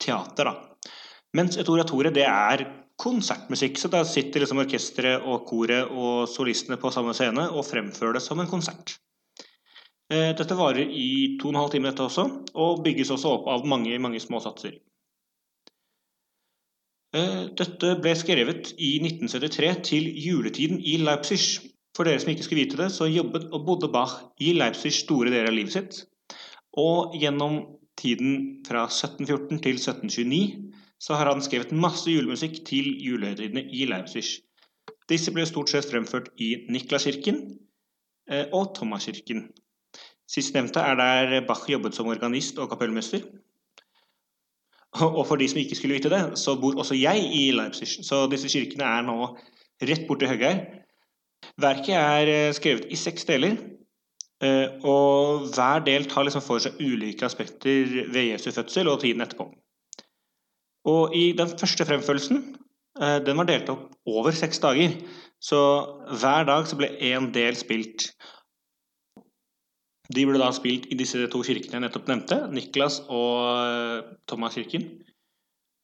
teater. 0.00 0.48
da. 0.48 0.92
Mens 1.36 1.58
et 1.60 1.68
oratorie 1.68 2.14
det 2.14 2.24
er 2.24 2.64
konsertmusikk. 3.00 3.78
Så 3.78 3.90
da 3.92 4.02
sitter 4.08 4.42
liksom 4.42 4.62
orkesteret 4.62 5.24
og 5.28 5.44
koret 5.48 5.92
og 5.92 6.26
solistene 6.30 6.78
på 6.80 6.92
samme 6.94 7.14
scene 7.16 7.48
og 7.50 7.66
fremfører 7.68 8.16
det 8.16 8.24
som 8.24 8.40
en 8.40 8.50
konsert. 8.50 8.96
Eh, 10.12 10.32
dette 10.38 10.56
varer 10.56 10.86
i 10.86 11.36
to 11.40 11.50
og 11.50 11.54
en 11.54 11.60
halv 11.60 11.72
time, 11.74 11.90
dette 11.90 12.04
også, 12.06 12.26
og 12.54 12.82
bygges 12.84 13.10
også 13.10 13.32
opp 13.38 13.48
av 13.50 13.66
mange, 13.68 13.96
mange 13.98 14.20
små 14.22 14.40
satser. 14.42 14.78
Eh, 17.16 17.42
dette 17.58 17.96
ble 18.02 18.12
skrevet 18.18 18.72
i 18.78 18.96
1973 19.02 19.72
til 19.90 20.06
juletiden 20.22 20.78
i 20.78 20.98
Leipzig. 21.02 21.72
For 21.96 22.04
dere 22.04 22.20
som 22.20 22.28
ikke 22.32 22.44
skulle 22.44 22.66
vite 22.66 22.76
det, 22.76 22.90
så 22.92 23.08
jobbet 23.08 23.48
og 23.56 23.64
bodde 23.64 23.88
Bach 23.92 24.18
i 24.42 24.52
Leipzig 24.52 24.92
store 24.92 25.32
deler 25.32 25.48
av 25.48 25.56
livet 25.56 25.72
sitt. 25.72 26.02
Og 26.76 27.14
gjennom 27.16 27.62
tiden 27.96 28.60
fra 28.68 28.84
1714 28.90 29.62
til 29.64 29.78
1729 29.80 30.74
så 31.00 31.16
har 31.16 31.30
han 31.30 31.40
skrevet 31.44 31.72
masse 31.76 32.10
julemusikk 32.10 32.60
til 32.68 32.88
julehøytidene 33.00 33.64
i 33.72 33.86
Leipzig. 33.88 34.24
Disse 35.08 35.32
ble 35.32 35.46
stort 35.48 35.72
sett 35.72 35.88
fremført 35.88 36.28
i 36.42 36.52
Niklaskirken 36.72 37.40
eh, 38.28 38.46
og 38.52 38.74
Thomaskirken. 38.76 39.46
Sistnevnte 40.28 40.82
er 40.82 40.96
der 41.00 41.46
Bach 41.48 41.64
jobbet 41.70 41.96
som 41.96 42.08
organist 42.12 42.58
og 42.58 42.68
kapellmester. 42.72 43.24
Og 44.96 45.22
for 45.28 45.36
de 45.36 45.48
som 45.48 45.60
ikke 45.60 45.76
skulle 45.78 45.98
vite 45.98 46.10
det, 46.12 46.22
så 46.40 46.56
bor 46.60 46.76
også 46.80 46.96
jeg 46.96 47.24
i 47.36 47.50
Leipzig, 47.52 47.88
så 48.04 48.24
disse 48.32 48.48
kirkene 48.48 48.84
er 48.88 49.04
nå 49.04 49.16
rett 49.84 50.06
borti 50.08 50.28
Høgheim. 50.28 50.64
Verket 51.60 51.96
er 51.96 52.30
eh, 52.32 52.54
skrevet 52.56 52.90
i 52.92 52.98
seks 53.00 53.24
deler, 53.28 53.56
eh, 54.44 54.76
og 54.84 55.46
hver 55.54 55.84
del 55.86 56.08
tar 56.10 56.26
liksom 56.26 56.44
for 56.44 56.62
seg 56.62 56.76
ulike 56.82 57.24
aspekter 57.24 57.94
ved 58.12 58.32
Jesu 58.32 58.50
fødsel 58.52 58.90
og 58.92 59.00
tiden 59.04 59.24
etterpå. 59.24 59.48
Og 60.86 61.16
i 61.16 61.30
den 61.36 61.50
første 61.50 61.86
fremførelsen 61.88 62.42
eh, 63.00 63.18
den 63.24 63.40
var 63.40 63.48
delt 63.48 63.72
opp 63.72 63.88
over 64.06 64.36
seks 64.36 64.60
dager. 64.62 64.94
Så 65.40 65.58
hver 66.20 66.46
dag 66.48 66.68
så 66.68 66.78
ble 66.78 66.92
én 67.04 67.30
del 67.32 67.56
spilt. 67.56 68.10
De 70.12 70.22
ble 70.28 70.38
da 70.38 70.52
spilt 70.54 70.86
i 70.92 70.96
disse 70.98 71.18
to 71.32 71.42
kirkene 71.44 71.80
jeg 71.80 71.82
nettopp 71.82 72.08
nevnte, 72.08 72.38
Niklas 72.54 73.00
og 73.08 74.12
Thomas-kirken. 74.30 74.86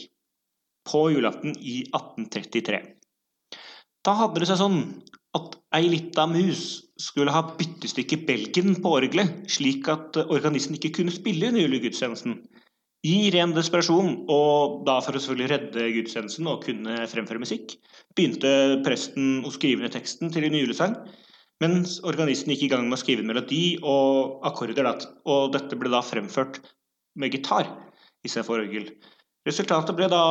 på 0.91 1.05
julaften 1.15 1.55
i 1.59 1.83
1833. 1.87 2.81
Da 4.07 4.17
hadde 4.17 4.43
det 4.43 4.49
seg 4.49 4.59
sånn 4.63 4.81
at 5.39 5.55
ei 5.77 5.87
lita 5.93 6.25
mus 6.27 6.65
skulle 7.01 7.33
ha 7.35 7.45
byttestykket 7.59 8.25
Belgen 8.29 8.75
på 8.83 8.95
orgelet, 8.99 9.45
slik 9.53 9.87
at 9.93 10.19
organisten 10.27 10.77
ikke 10.77 10.95
kunne 10.99 11.15
spille 11.15 11.53
under 11.53 11.63
julegudstjenesten. 11.63 12.41
I 13.07 13.31
ren 13.33 13.55
desperasjon, 13.57 14.27
og 14.29 14.83
da 14.85 14.99
for 15.01 15.17
å 15.17 15.21
selvfølgelig 15.23 15.51
redde 15.55 15.87
gudstjenesten 15.95 16.49
og 16.51 16.67
kunne 16.67 16.99
fremføre 17.09 17.41
musikk, 17.41 17.79
begynte 18.19 18.81
presten 18.85 19.39
å 19.47 19.53
skrive 19.55 19.87
ned 19.87 19.95
teksten 19.95 20.33
til 20.35 20.45
en 20.45 20.59
julesang, 20.59 20.99
mens 21.65 21.97
organisten 22.09 22.53
gikk 22.53 22.67
i 22.67 22.71
gang 22.75 22.85
med 22.89 22.99
å 22.99 23.01
skrive 23.01 23.25
en 23.25 23.31
melodi 23.31 23.79
og 23.81 24.45
akkorder. 24.49 24.91
Og 25.25 25.55
dette 25.55 25.79
ble 25.81 25.93
da 25.93 26.03
fremført 26.05 26.61
med 27.17 27.33
gitar 27.35 27.69
istedenfor 28.27 28.63
orgel. 28.63 28.91
Resultatet 29.49 29.97
ble 29.97 30.09
da 30.13 30.23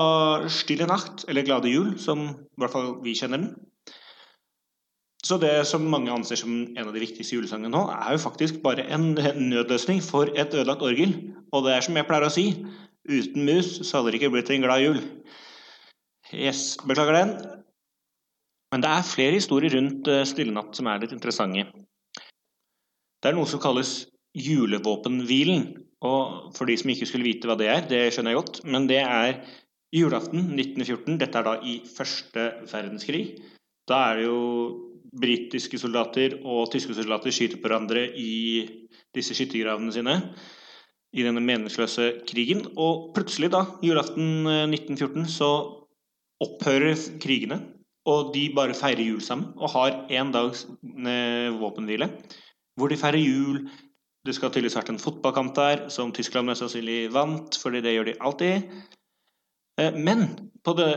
'Stille 0.47 0.85
natt', 0.85 1.25
eller 1.27 1.43
'Glade 1.43 1.71
jul', 1.71 1.97
som 1.97 2.19
i 2.29 2.61
hvert 2.61 2.71
fall 2.71 2.91
vi 3.03 3.15
kjenner 3.17 3.37
den. 3.37 3.55
Så 5.23 5.37
det 5.37 5.67
som 5.67 5.81
mange 5.81 6.11
anser 6.11 6.35
som 6.39 6.51
en 6.77 6.87
av 6.87 6.93
de 6.93 7.01
viktigste 7.01 7.35
julesangene 7.35 7.73
nå, 7.73 7.81
er 7.91 8.13
jo 8.15 8.23
faktisk 8.23 8.61
bare 8.63 8.85
en 8.87 9.15
nødløsning 9.15 9.99
for 10.03 10.29
et 10.31 10.53
ødelagt 10.53 10.81
orgel. 10.81 11.33
Og 11.51 11.65
det 11.65 11.73
er 11.75 11.81
som 11.81 11.97
jeg 11.97 12.07
pleier 12.07 12.25
å 12.25 12.31
si, 12.31 12.45
uten 13.09 13.45
mus 13.45 13.81
så 13.83 13.97
hadde 13.97 14.13
det 14.13 14.21
ikke 14.21 14.31
blitt 14.37 14.49
en 14.49 14.63
glad 14.63 14.85
jul. 14.85 15.01
Yes, 16.33 16.77
beklager 16.87 17.17
den. 17.17 17.35
Men 18.71 18.85
det 18.85 18.89
er 18.93 19.11
flere 19.11 19.33
historier 19.41 19.73
rundt 19.75 20.07
uh, 20.07 20.23
Stille 20.29 20.53
natt 20.53 20.77
som 20.77 20.87
er 20.87 21.01
litt 21.01 21.13
interessante. 21.15 21.65
Det 23.19 23.31
er 23.31 23.35
noe 23.35 23.49
som 23.49 23.59
kalles 23.59 24.05
julevåpenhvilen. 24.37 25.65
Og 26.05 26.51
for 26.55 26.69
de 26.69 26.77
som 26.79 26.91
ikke 26.93 27.07
skulle 27.09 27.27
vite 27.27 27.49
hva 27.49 27.57
det 27.59 27.67
er, 27.71 27.81
det 27.89 28.03
skjønner 28.13 28.33
jeg 28.33 28.39
godt, 28.39 28.61
men 28.71 28.85
det 28.87 29.01
er 29.03 29.41
julaften 29.95 30.53
1914. 30.55 31.17
Dette 31.19 31.41
er 31.41 31.47
da 31.47 31.55
i 31.65 31.79
første 31.83 32.45
verdenskrig. 32.69 33.23
Da 33.89 34.03
er 34.11 34.21
det 34.21 34.29
jo 34.29 34.39
britiske 35.19 35.79
soldater 35.81 36.37
og 36.45 36.69
tyske 36.71 36.93
soldater 36.93 37.33
skyter 37.33 37.57
på 37.57 37.67
hverandre 37.67 38.05
i 38.13 38.67
disse 39.15 39.35
skyttergravene 39.35 39.93
sine 39.95 40.15
i 41.17 41.25
denne 41.25 41.41
meningsløse 41.41 42.11
krigen. 42.29 42.63
Og 42.77 43.09
plutselig, 43.15 43.51
da, 43.53 43.65
julaften 43.83 44.45
1914, 44.45 45.25
eh, 45.25 45.33
så 45.33 45.51
opphører 46.43 46.95
krigene. 47.21 47.59
Og 48.09 48.31
de 48.33 48.47
bare 48.55 48.77
feirer 48.77 49.03
jul 49.03 49.19
sammen 49.21 49.51
og 49.59 49.73
har 49.75 50.05
én 50.09 50.31
dags 50.33 50.63
eh, 50.79 51.49
våpenhvile. 51.59 52.11
Hvor 52.77 52.89
de 52.89 52.97
feirer 52.97 53.19
jul. 53.21 53.65
Det 54.27 54.35
skal 54.35 54.51
tydeligvis 54.51 54.75
vært 54.75 54.91
en 54.93 55.01
fotballkamp 55.01 55.53
der, 55.55 55.87
som 55.93 56.11
Tyskland 56.15 56.49
mest 56.49 56.63
sannsynlig 56.63 57.07
vant, 57.15 57.55
fordi 57.61 57.81
det 57.85 57.95
gjør 57.95 58.09
de 58.09 58.17
alltid. 58.19 58.73
Eh, 59.79 59.95
men 59.95 60.27
på, 60.63 60.75
det, 60.75 60.91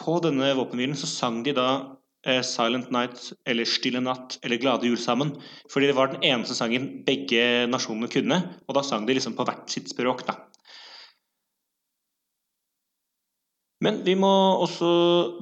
på 0.00 0.16
denne 0.24 0.54
våpenhvilen 0.56 0.96
så 0.98 1.10
sang 1.10 1.42
de 1.44 1.54
da 1.56 1.70
Eh, 2.26 2.42
Silent 2.42 2.90
Night 2.90 3.28
eller 3.46 3.68
Stille 3.70 4.00
natt 4.02 4.40
eller 4.42 4.58
Glade 4.58 4.88
jul 4.88 4.98
sammen. 4.98 5.30
Fordi 5.70 5.86
det 5.86 5.94
var 5.94 6.10
den 6.10 6.24
eneste 6.26 6.56
sangen 6.58 6.88
begge 7.06 7.68
nasjonene 7.70 8.10
kunne, 8.10 8.40
og 8.66 8.74
da 8.74 8.82
sang 8.82 9.06
de 9.06 9.14
liksom 9.14 9.36
på 9.38 9.46
hvert 9.46 9.70
sitt 9.70 9.92
språk. 9.92 10.26
da. 10.26 10.34
Men 13.84 14.02
vi 14.02 14.16
må 14.18 14.32
også 14.64 14.88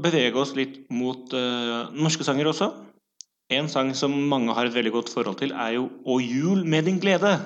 bevege 0.02 0.37
oss 0.37 0.52
litt 0.59 0.83
mot 0.90 1.33
uh, 1.33 1.88
norske 1.94 2.26
sanger 2.26 2.50
også. 2.50 2.68
En 3.54 3.68
sang 3.70 3.92
som 3.94 4.14
mange 4.30 4.54
har 4.56 4.66
et 4.66 4.75
veldig 4.75 4.92
godt 4.94 5.12
forhold 5.14 5.38
til, 5.40 5.52
er 5.52 5.76
jo 5.76 5.88
'Å 6.06 6.18
jul 6.20 6.64
med 6.64 6.84
din 6.84 7.00
glede'. 7.00 7.38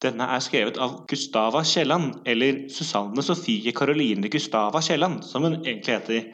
Denne 0.00 0.26
er 0.34 0.40
skrevet 0.40 0.78
av 0.80 1.06
Gustava 1.08 1.60
Kielland, 1.62 2.22
eller 2.24 2.68
Susanne 2.72 3.22
Sofie 3.22 3.72
Caroline 3.76 4.30
Gustava 4.32 4.80
Kielland, 4.80 5.24
som 5.24 5.42
hun 5.44 5.58
egentlig 5.60 5.98
heter. 5.98 6.32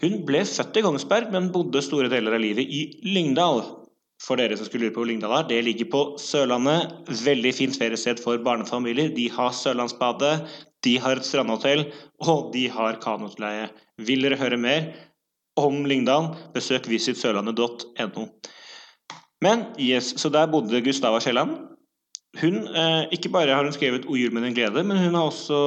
Hun 0.00 0.24
ble 0.24 0.40
født 0.48 0.78
i 0.78 0.84
Kongsberg, 0.86 1.32
men 1.32 1.50
bodde 1.52 1.82
store 1.84 2.08
deler 2.08 2.36
av 2.36 2.40
livet 2.40 2.64
i 2.64 2.84
Lyngdal. 3.04 3.60
For 4.22 4.40
dere 4.40 4.56
som 4.56 4.66
skulle 4.66 4.88
lure 4.88 4.94
på 4.94 5.02
hvor 5.02 5.10
Lyngdal 5.10 5.34
er, 5.36 5.48
det 5.50 5.64
ligger 5.66 5.90
på 5.92 6.00
Sørlandet. 6.22 6.94
Veldig 7.24 7.52
fint 7.54 7.76
feriested 7.78 8.22
for 8.22 8.40
barnefamilier. 8.42 9.12
De 9.14 9.28
har 9.30 9.52
Sørlandsbadet, 9.54 10.48
de 10.86 10.96
har 11.02 11.18
et 11.18 11.26
strandhotell, 11.26 11.84
og 12.24 12.52
de 12.54 12.68
har 12.72 12.98
kanotleie. 13.02 13.68
Vil 13.98 14.24
dere 14.24 14.38
høre 14.40 14.58
mer 14.58 14.88
om 15.66 15.84
Lyngdal, 15.88 16.32
besøk 16.54 16.88
visitsørlandet.no. 16.90 18.26
Men 19.44 19.64
yes, 19.80 20.14
så 20.18 20.30
der 20.34 20.50
bodde 20.50 20.82
Gustava 20.82 21.20
Kielland. 21.22 21.56
Hun, 22.40 22.56
eh, 22.68 23.08
ikke 23.12 23.30
bare 23.32 23.54
har 23.54 23.64
hun 23.64 23.72
skrevet 23.72 24.06
'O 24.06 24.16
jul 24.16 24.32
med 24.32 24.42
din 24.42 24.54
glede', 24.54 24.82
men 24.82 24.98
hun, 24.98 25.14
også, 25.14 25.58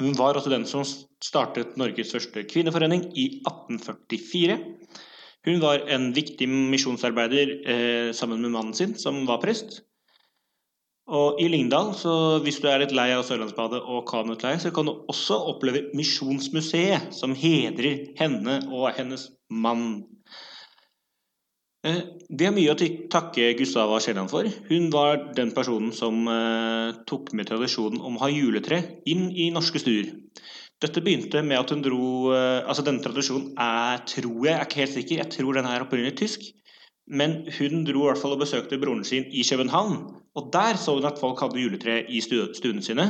hun 0.00 0.18
var 0.18 0.34
også 0.34 0.50
den 0.50 0.66
som 0.66 0.84
startet 1.22 1.76
Norges 1.76 2.12
første 2.12 2.44
kvinneforening 2.44 3.18
i 3.18 3.40
1844. 3.46 4.58
Hun 5.44 5.60
var 5.60 5.84
en 5.88 6.14
viktig 6.16 6.48
misjonsarbeider 6.48 7.48
eh, 7.66 8.14
sammen 8.14 8.40
med 8.40 8.50
mannen 8.50 8.74
sin, 8.74 8.94
som 8.98 9.26
var 9.26 9.40
prest. 9.40 9.82
Og 11.04 11.36
i 11.42 11.50
Lyngdal, 11.52 11.90
hvis 12.46 12.62
du 12.62 12.68
er 12.70 12.80
litt 12.80 12.94
lei 12.96 13.10
av 13.12 13.26
Sørlandsbadet 13.28 13.82
og 13.82 14.06
kanoutleie, 14.08 14.56
så 14.62 14.72
kan 14.72 14.88
du 14.88 14.94
også 15.12 15.36
oppleve 15.52 15.90
Misjonsmuseet, 15.92 17.12
som 17.12 17.36
hedrer 17.36 18.14
henne 18.16 18.62
og 18.72 18.88
hennes 18.96 19.28
mann. 19.52 20.06
Det 21.84 22.40
vi 22.40 22.46
har 22.48 22.54
mye 22.56 22.72
å 22.72 22.88
takke 23.12 23.50
Gustava 23.58 23.98
Kielland 24.00 24.32
for. 24.32 24.48
Hun 24.70 24.88
var 24.92 25.18
den 25.36 25.52
personen 25.52 25.92
som 25.92 26.24
eh, 26.32 26.96
tok 27.04 27.34
med 27.36 27.50
tradisjonen 27.50 28.00
om 28.00 28.16
å 28.16 28.22
ha 28.22 28.30
juletre 28.32 28.80
inn 29.04 29.26
i 29.28 29.50
norske 29.52 29.82
stuer. 29.82 30.08
Dette 30.80 31.02
begynte 31.04 31.42
med 31.44 31.60
at 31.60 31.74
hun 31.74 31.84
dro 31.84 32.32
eh, 32.32 32.64
altså 32.64 32.86
Denne 32.86 33.04
tradisjonen 33.04 33.52
er, 33.60 34.00
tror 34.08 34.40
jeg, 34.46 34.54
jeg 34.54 34.56
er 34.56 34.64
ikke 34.64 34.80
helt 34.80 34.96
sikker, 34.96 35.20
jeg 35.20 35.32
tror 35.36 35.60
den 35.60 35.68
er 35.68 35.84
opprinnelig 35.84 36.16
tysk. 36.22 36.48
Men 37.06 37.42
hun 37.58 37.84
dro 37.84 38.04
i 38.04 38.08
hvert 38.08 38.20
fall 38.20 38.34
og 38.36 38.42
besøkte 38.42 38.78
broren 38.80 39.04
sin 39.04 39.26
i 39.28 39.44
København. 39.44 39.98
Og 40.34 40.50
der 40.54 40.78
så 40.80 40.96
hun 40.96 41.06
at 41.08 41.20
folk 41.20 41.42
hadde 41.44 41.60
juletre 41.60 42.00
i 42.08 42.22
stuene 42.24 42.82
sine. 42.82 43.06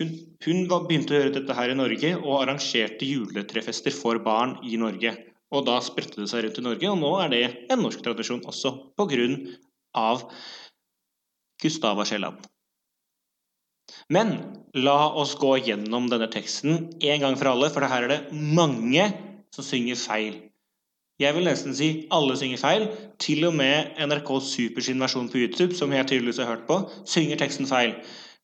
Hun, 0.00 0.12
hun 0.44 0.60
begynte 0.68 1.14
å 1.14 1.18
gjøre 1.18 1.34
dette 1.34 1.56
her 1.56 1.72
i 1.72 1.76
Norge 1.76 2.12
og 2.20 2.38
arrangerte 2.42 3.08
juletrefester 3.08 3.92
for 3.94 4.20
barn 4.24 4.58
i 4.64 4.78
Norge. 4.80 5.16
Og 5.50 5.66
da 5.66 5.80
spredte 5.82 6.22
det 6.22 6.28
seg 6.30 6.44
rundt 6.44 6.60
i 6.60 6.64
Norge, 6.64 6.92
og 6.92 7.00
nå 7.00 7.10
er 7.24 7.32
det 7.32 7.42
en 7.72 7.82
norsk 7.82 8.04
tradisjon 8.04 8.44
også 8.46 8.72
pga. 8.96 10.12
Gustava 11.60 12.06
Kielland. 12.06 12.46
Men 14.08 14.30
la 14.78 15.10
oss 15.18 15.34
gå 15.38 15.56
gjennom 15.66 16.06
denne 16.10 16.30
teksten 16.30 16.86
en 16.94 17.24
gang 17.24 17.36
for 17.38 17.50
alle, 17.50 17.70
for 17.74 17.84
her 17.90 18.06
er 18.06 18.12
det 18.14 18.20
mange 18.32 19.08
som 19.54 19.66
synger 19.66 19.98
feil. 19.98 20.38
Jeg 21.20 21.36
vil 21.36 21.44
nesten 21.44 21.74
si 21.76 21.88
alle 22.16 22.36
synger 22.40 22.60
feil. 22.60 22.86
Til 23.20 23.44
og 23.50 23.56
med 23.58 23.98
NRK 24.00 24.30
Super 24.40 24.86
versjon 25.02 25.28
på 25.28 25.42
YouTube, 25.42 25.74
som 25.76 25.92
jeg 25.92 26.08
tydeligvis 26.08 26.40
har 26.40 26.48
hørt 26.48 26.66
på, 26.68 26.80
synger 27.04 27.36
teksten 27.36 27.68
feil. 27.68 27.92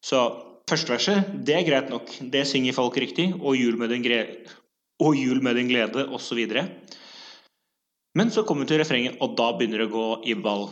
Så 0.05 0.21
første 0.69 0.93
verset, 0.93 1.31
det 1.47 1.57
er 1.57 1.65
greit 1.65 1.89
nok. 1.89 2.13
Det 2.33 2.45
synger 2.47 2.77
folk 2.77 2.99
riktig. 3.01 3.33
Og 3.41 3.57
jul 3.57 3.79
med 3.81 3.89
din, 3.95 4.05
og 5.01 5.17
jul 5.17 5.43
med 5.43 5.57
din 5.57 5.69
glede, 5.73 6.05
osv. 6.13 6.45
Men 8.17 8.31
så 8.31 8.45
kommer 8.45 8.65
vi 8.65 8.75
til 8.75 8.81
refrenget, 8.81 9.17
og 9.21 9.37
da 9.37 9.51
begynner 9.57 9.85
det 9.85 9.89
å 9.89 9.97
gå 9.97 10.09
i 10.29 10.35
ball. 10.35 10.69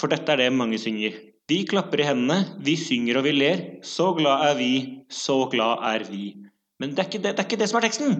For 0.00 0.12
dette 0.12 0.32
er 0.32 0.40
det 0.40 0.52
mange 0.52 0.80
synger. 0.80 1.20
Vi 1.48 1.62
klapper 1.68 2.00
i 2.00 2.08
hendene, 2.08 2.56
vi 2.64 2.74
synger 2.80 3.20
og 3.20 3.28
vi 3.28 3.36
ler. 3.36 3.64
Så 3.84 4.10
glad 4.16 4.48
er 4.48 4.56
vi, 4.58 4.72
så 5.12 5.44
glad 5.52 5.84
er 5.84 6.04
vi. 6.08 6.34
Men 6.80 6.92
det 6.92 7.04
er 7.04 7.08
ikke 7.10 7.22
det, 7.22 7.36
det, 7.36 7.44
er 7.44 7.48
ikke 7.48 7.60
det 7.60 7.68
som 7.70 7.78
er 7.80 7.86
teksten. 7.86 8.16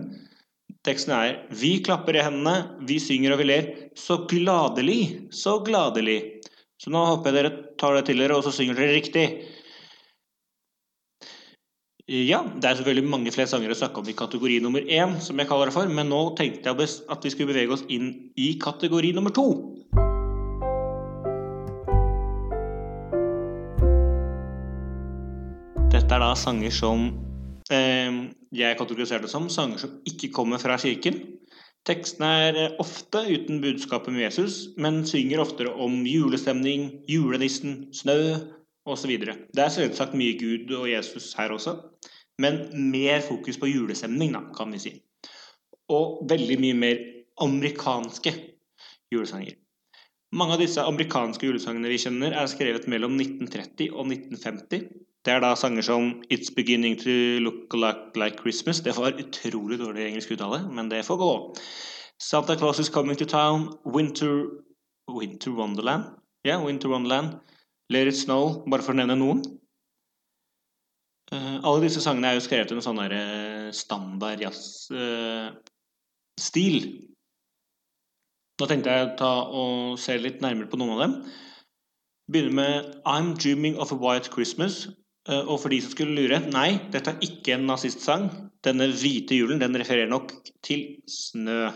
Teksten 0.87 1.13
er 1.17 1.41
Vi 1.51 1.81
klapper 1.83 2.15
i 2.15 2.23
hendene, 2.23 2.79
vi 2.87 3.01
synger 3.03 3.35
og 3.35 3.41
vi 3.43 3.49
ler. 3.49 3.71
Så 3.99 4.21
gladelig, 4.31 5.29
så 5.35 5.59
gladelig. 5.67 6.19
Så 6.79 6.93
nå 6.95 7.03
håper 7.09 7.33
jeg 7.33 7.39
dere 7.41 7.55
tar 7.81 7.97
det 7.97 8.05
til 8.07 8.21
dere, 8.23 8.37
og 8.37 8.45
så 8.47 8.53
synger 8.55 8.79
dere 8.79 8.95
riktig. 8.95 9.27
Ja, 12.07 12.45
det 12.47 12.69
er 12.69 12.79
selvfølgelig 12.79 13.11
mange 13.11 13.33
flere 13.35 13.51
sanger 13.51 13.73
å 13.75 13.79
snakke 13.81 13.99
om 13.99 14.07
i 14.07 14.15
kategori 14.15 14.61
nummer 14.63 14.85
én, 14.85 15.17
som 15.19 15.41
jeg 15.43 15.49
kaller 15.51 15.73
det 15.73 15.75
for, 15.75 15.91
men 15.91 16.07
nå 16.13 16.21
tenkte 16.39 16.71
jeg 16.71 16.91
at 17.11 17.27
vi 17.27 17.33
skulle 17.35 17.51
bevege 17.51 17.75
oss 17.75 17.83
inn 17.91 18.13
i 18.39 18.53
kategori 18.63 19.11
nummer 19.17 19.35
to. 19.35 19.49
Dette 25.91 26.15
er 26.15 26.23
da 26.23 26.31
sanger 26.39 26.71
som 26.71 27.09
jeg 27.71 28.79
kategoriserer 28.79 29.25
det 29.25 29.31
som 29.33 29.49
sanger 29.51 29.81
som 29.83 29.97
ikke 30.07 30.31
kommer 30.35 30.61
fra 30.63 30.77
kirken. 30.79 31.19
Tekstene 31.87 32.29
er 32.49 32.57
eh, 32.59 32.73
ofte 32.83 33.21
uten 33.31 33.61
budskapet 33.63 34.11
om 34.11 34.19
Jesus, 34.19 34.73
men 34.79 35.05
synger 35.07 35.43
oftere 35.43 35.71
om 35.71 36.01
julestemning, 36.07 36.89
julenissen, 37.07 37.85
snø 37.95 38.19
osv. 38.87 39.13
Det 39.23 39.63
er 39.63 39.71
selvsagt 39.75 40.17
mye 40.19 40.35
Gud 40.41 40.73
og 40.75 40.89
Jesus 40.91 41.33
her 41.39 41.55
også, 41.55 41.77
men 42.43 42.65
mer 42.91 43.23
fokus 43.23 43.59
på 43.63 43.71
julestemning, 43.71 44.35
da, 44.35 44.43
kan 44.57 44.75
vi 44.75 44.83
si. 44.83 44.93
Og 45.95 46.27
veldig 46.27 46.59
mye 46.65 46.81
mer 46.81 47.05
amerikanske 47.47 48.35
julesanger. 49.15 49.55
Mange 50.35 50.57
av 50.57 50.63
disse 50.65 50.83
amerikanske 50.83 51.47
julesangene 51.47 51.91
vi 51.93 52.01
kjenner, 52.03 52.35
er 52.35 52.51
skrevet 52.51 52.89
mellom 52.91 53.15
1930 53.15 53.93
og 53.95 54.11
1950. 54.11 54.89
Det 55.27 55.33
er 55.35 55.41
da 55.43 55.57
sanger 55.59 55.83
som 55.83 56.23
It's 56.31 56.53
Beginning 56.55 56.95
To 57.03 57.11
Look 57.43 57.75
Like, 57.75 58.15
like 58.15 58.39
Christmas. 58.39 58.81
Det 58.81 58.97
var 58.97 59.19
utrolig 59.19 59.79
dårlig 59.79 60.07
engelsk 60.07 60.31
uttale, 60.31 60.61
men 60.71 60.91
det 60.91 61.05
får 61.05 61.17
gå. 61.19 61.55
Santa 62.23 62.55
Claus 62.57 62.79
Is 62.79 62.89
Coming 62.89 63.19
To 63.19 63.25
Town. 63.25 63.79
Winter 63.85 64.47
Winter 65.11 65.51
Wonderland. 65.51 66.05
Ja, 66.45 66.49
yeah, 66.51 66.67
Winter 66.67 66.89
Wonderland. 66.89 67.29
Let 67.91 68.07
It 68.07 68.17
Snow, 68.17 68.65
bare 68.71 68.83
for 68.83 68.93
å 68.95 68.97
nevne 69.01 69.17
noen. 69.19 69.43
Uh, 71.33 71.59
alle 71.59 71.83
disse 71.83 72.01
sangene 72.05 72.29
er 72.31 72.35
jo 72.39 72.45
skrevet 72.45 72.71
i 72.71 72.75
en 72.77 72.83
sånn 72.85 73.01
uh, 73.03 73.73
standard 73.75 74.41
jazz-stil. 74.45 74.95
Uh, 76.87 77.03
Nå 78.61 78.67
tenkte 78.71 78.95
jeg 78.95 79.09
å 79.09 79.17
ta 79.19 79.33
og 79.51 79.99
se 79.99 80.15
litt 80.23 80.39
nærmere 80.45 80.71
på 80.71 80.79
noen 80.79 80.95
av 80.95 81.03
dem. 81.03 81.19
Begynner 82.31 82.55
med 82.61 82.95
I'm 83.03 83.35
Dreaming 83.35 83.75
of 83.83 83.91
a 83.91 83.99
White 83.99 84.31
Christmas 84.31 84.87
Eh, 84.87 85.06
og 85.27 85.57
for 85.59 85.73
de 85.73 85.81
som 85.83 85.91
skulle 85.91 86.15
lure 86.15 86.39
nei, 86.45 86.77
dette 86.95 87.11
er 87.11 87.25
ikke 87.25 87.57
en 87.57 87.65
nazistsang. 87.67 88.29
Denne 88.63 88.87
hvite 88.95 89.35
julen 89.35 89.59
den 89.63 89.75
refererer 89.79 90.11
nok 90.11 90.31
til 90.67 91.01
snø. 91.11 91.73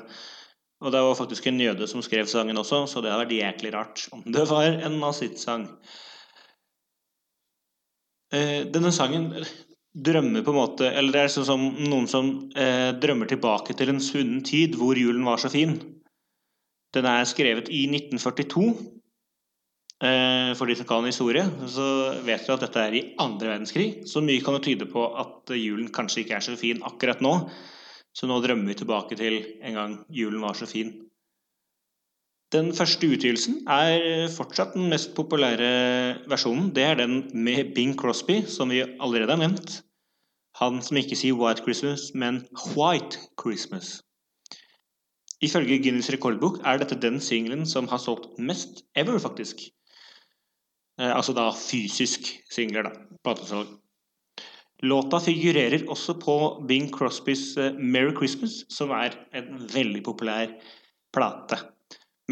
Og 0.80 0.94
det 0.94 1.00
var 1.04 1.18
faktisk 1.18 1.48
en 1.50 1.60
jøde 1.60 1.88
som 1.90 2.02
skrev 2.04 2.28
sangen 2.30 2.60
også, 2.60 2.84
så 2.88 3.02
det 3.02 3.10
hadde 3.12 3.26
vært 3.26 3.36
jæklig 3.36 3.72
rart 3.74 4.06
om 4.16 4.22
det 4.24 4.46
var 4.48 4.78
en 4.86 4.96
nazistsang. 5.02 5.66
Eh, 8.32 8.62
denne 8.70 8.92
sangen 8.94 9.32
drømmer 9.90 10.44
på 10.46 10.52
en 10.52 10.58
måte 10.60 10.86
Eller 10.86 11.10
det 11.10 11.22
er 11.24 11.32
sånn 11.34 11.48
som 11.48 11.64
noen 11.90 12.04
som 12.06 12.28
eh, 12.54 12.92
drømmer 12.94 13.26
tilbake 13.26 13.74
til 13.74 13.90
en 13.90 13.98
svunnen 13.98 14.44
tid 14.46 14.76
hvor 14.78 14.98
julen 14.98 15.26
var 15.26 15.42
så 15.42 15.50
fin. 15.50 15.74
Den 16.94 17.08
er 17.10 17.26
skrevet 17.26 17.68
i 17.74 17.84
1942. 17.90 18.70
Eh, 20.00 20.54
for 20.56 20.64
de 20.64 20.78
som 20.78 20.86
kan 20.88 21.04
historie, 21.04 21.42
så 21.68 21.86
vet 22.24 22.46
du 22.46 22.54
at 22.54 22.62
dette 22.64 22.80
er 22.80 22.94
i 22.96 23.02
andre 23.20 23.52
verdenskrig. 23.52 24.06
Så 24.08 24.22
mye 24.24 24.40
kan 24.40 24.56
jo 24.56 24.62
tyde 24.64 24.88
på 24.88 25.02
at 25.20 25.52
julen 25.52 25.90
kanskje 25.92 26.22
ikke 26.22 26.38
er 26.38 26.46
så 26.46 26.56
fin 26.56 26.80
akkurat 26.88 27.20
nå. 27.20 27.34
Så 28.16 28.26
nå 28.26 28.40
drømmer 28.40 28.72
vi 28.72 28.78
tilbake 28.80 29.18
til 29.20 29.36
en 29.60 29.76
gang 29.76 29.96
julen 30.08 30.40
var 30.40 30.56
så 30.56 30.66
fin. 30.70 30.94
Den 32.50 32.72
første 32.74 33.06
utgivelsen 33.06 33.60
er 33.70 34.26
fortsatt 34.34 34.72
den 34.74 34.88
mest 34.90 35.12
populære 35.14 35.68
versjonen. 36.32 36.72
Det 36.74 36.82
er 36.82 36.96
den 36.98 37.20
med 37.34 37.74
Bing 37.76 37.92
Crosby, 37.94 38.40
som 38.42 38.72
vi 38.72 38.80
allerede 38.82 39.36
har 39.36 39.42
nevnt. 39.44 39.82
Han 40.58 40.80
som 40.82 40.98
ikke 40.98 41.14
sier 41.14 41.36
White 41.38 41.62
Christmas, 41.62 42.08
men 42.14 42.40
White 42.74 43.20
Christmas. 43.38 44.00
Ifølge 45.40 45.78
Guinness 45.84 46.10
rekordbok 46.12 46.58
er 46.66 46.80
dette 46.80 46.98
den 47.00 47.20
singelen 47.22 47.62
som 47.68 47.86
har 47.88 48.02
solgt 48.02 48.34
mest 48.38 48.82
ever, 48.98 49.20
faktisk. 49.22 49.68
Eh, 51.00 51.12
altså 51.16 51.34
da 51.36 51.48
fysisk 51.56 52.28
singler, 52.52 52.88
da. 52.88 52.92
Platesalg. 53.24 53.76
Låta 54.80 55.20
figurerer 55.20 55.84
også 55.92 56.14
på 56.20 56.34
Bing 56.68 56.88
Crosbys 56.92 57.56
uh, 57.58 57.74
'Merry 57.76 58.14
Christmas', 58.16 58.62
som 58.72 58.92
er 58.96 59.12
en 59.36 59.58
veldig 59.68 60.00
populær 60.06 60.54
plate. 61.12 61.58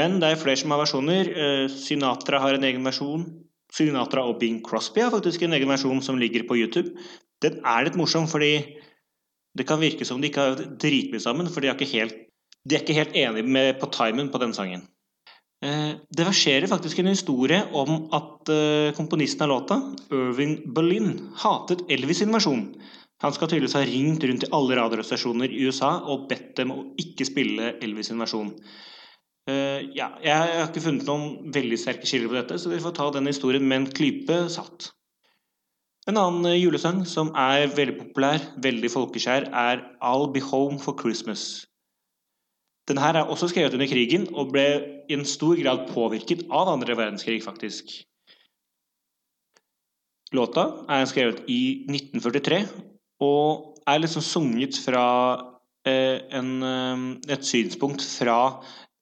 Men 0.00 0.16
det 0.20 0.30
er 0.30 0.40
flere 0.40 0.56
som 0.56 0.72
har 0.72 0.80
versjoner. 0.80 1.28
Uh, 1.28 1.66
Sinatra 1.68 2.40
har 2.40 2.56
en 2.56 2.64
egen 2.64 2.84
versjon. 2.88 3.26
Sinatra 3.72 4.24
og 4.24 4.38
Bing 4.40 4.62
Crosby 4.64 5.04
har 5.04 5.12
faktisk 5.12 5.44
en 5.44 5.52
egen 5.52 5.68
versjon 5.68 6.00
som 6.00 6.16
ligger 6.16 6.46
på 6.48 6.56
YouTube. 6.56 6.96
Den 7.44 7.60
er 7.64 7.84
litt 7.84 8.00
morsom, 8.00 8.24
fordi 8.24 8.80
det 9.58 9.66
kan 9.68 9.80
virke 9.80 10.08
som 10.08 10.22
de 10.22 10.30
ikke 10.30 10.46
har 10.46 10.64
dritmye 10.80 11.20
sammen, 11.20 11.52
for 11.52 11.60
de 11.60 11.68
er 11.68 11.76
ikke 11.76 11.92
helt 11.92 12.16
de 12.68 12.76
er 12.76 12.82
ikke 12.82 12.96
helt 12.96 13.16
enige 13.16 13.48
med, 13.48 13.78
på 13.80 13.88
timen 13.92 14.28
på 14.32 14.38
den 14.42 14.52
sangen. 14.52 14.88
Eh, 15.58 15.94
det 16.14 16.26
verserer 16.26 16.70
faktisk 16.70 17.00
en 17.02 17.10
historie 17.10 17.58
om 17.74 18.06
at 18.14 18.50
eh, 18.54 18.92
komponisten 18.94 19.42
av 19.42 19.50
låta, 19.50 19.78
Irving 20.14 20.60
Berlin, 20.74 21.16
hatet 21.42 21.82
Elvis' 21.90 22.22
invasjon. 22.22 22.68
Han 23.24 23.34
skal 23.34 23.50
tydeligvis 23.50 23.74
ha 23.74 23.82
ringt 23.82 24.22
rundt 24.22 24.44
til 24.44 24.54
alle 24.54 24.76
radiostasjoner 24.78 25.50
i 25.50 25.64
USA 25.66 25.96
og 26.06 26.28
bedt 26.30 26.52
dem 26.60 26.70
å 26.70 26.84
ikke 27.02 27.26
spille 27.26 27.72
Elvis' 27.82 28.12
invasjon. 28.14 28.52
Uh, 29.48 29.80
ja, 29.96 30.10
jeg 30.20 30.34
har 30.36 30.66
ikke 30.68 30.82
funnet 30.84 31.08
noen 31.08 31.50
veldig 31.54 31.78
sterke 31.80 32.06
kilder 32.06 32.28
på 32.28 32.36
dette, 32.36 32.58
så 32.60 32.68
vi 32.68 32.82
får 32.84 32.92
ta 32.98 33.06
den 33.14 33.26
historien 33.30 33.64
med 33.64 33.80
en 33.80 33.86
klype 33.96 34.36
salt. 34.52 34.90
En 36.08 36.20
annen 36.20 36.52
julesang 36.52 37.00
som 37.08 37.32
er 37.36 37.66
veldig 37.72 37.96
populær, 37.98 38.44
veldig 38.62 38.90
folkeskjær, 38.92 39.48
er 39.50 39.82
I'll 40.04 40.28
Be 40.34 40.44
Home 40.44 40.78
for 40.84 40.94
Christmas. 41.00 41.64
Denne 42.88 43.04
er 43.04 43.28
også 43.28 43.50
skrevet 43.52 43.74
under 43.76 43.88
krigen 43.90 44.26
og 44.32 44.52
ble 44.54 44.66
i 45.08 45.16
en 45.16 45.26
stor 45.28 45.58
grad 45.60 45.88
påvirket 45.90 46.46
av 46.48 46.70
andre 46.72 46.96
verdenskrig, 46.96 47.42
faktisk. 47.44 47.92
Låta 50.32 50.64
er 50.92 51.08
skrevet 51.08 51.44
i 51.48 51.84
1943 51.88 52.62
og 53.24 53.78
er 53.88 54.00
liksom 54.02 54.24
sunget 54.24 54.76
fra 54.80 55.04
eh, 55.88 56.20
en, 56.36 56.50
eh, 56.64 57.04
et 57.32 57.44
synspunkt 57.44 58.04
fra 58.04 58.38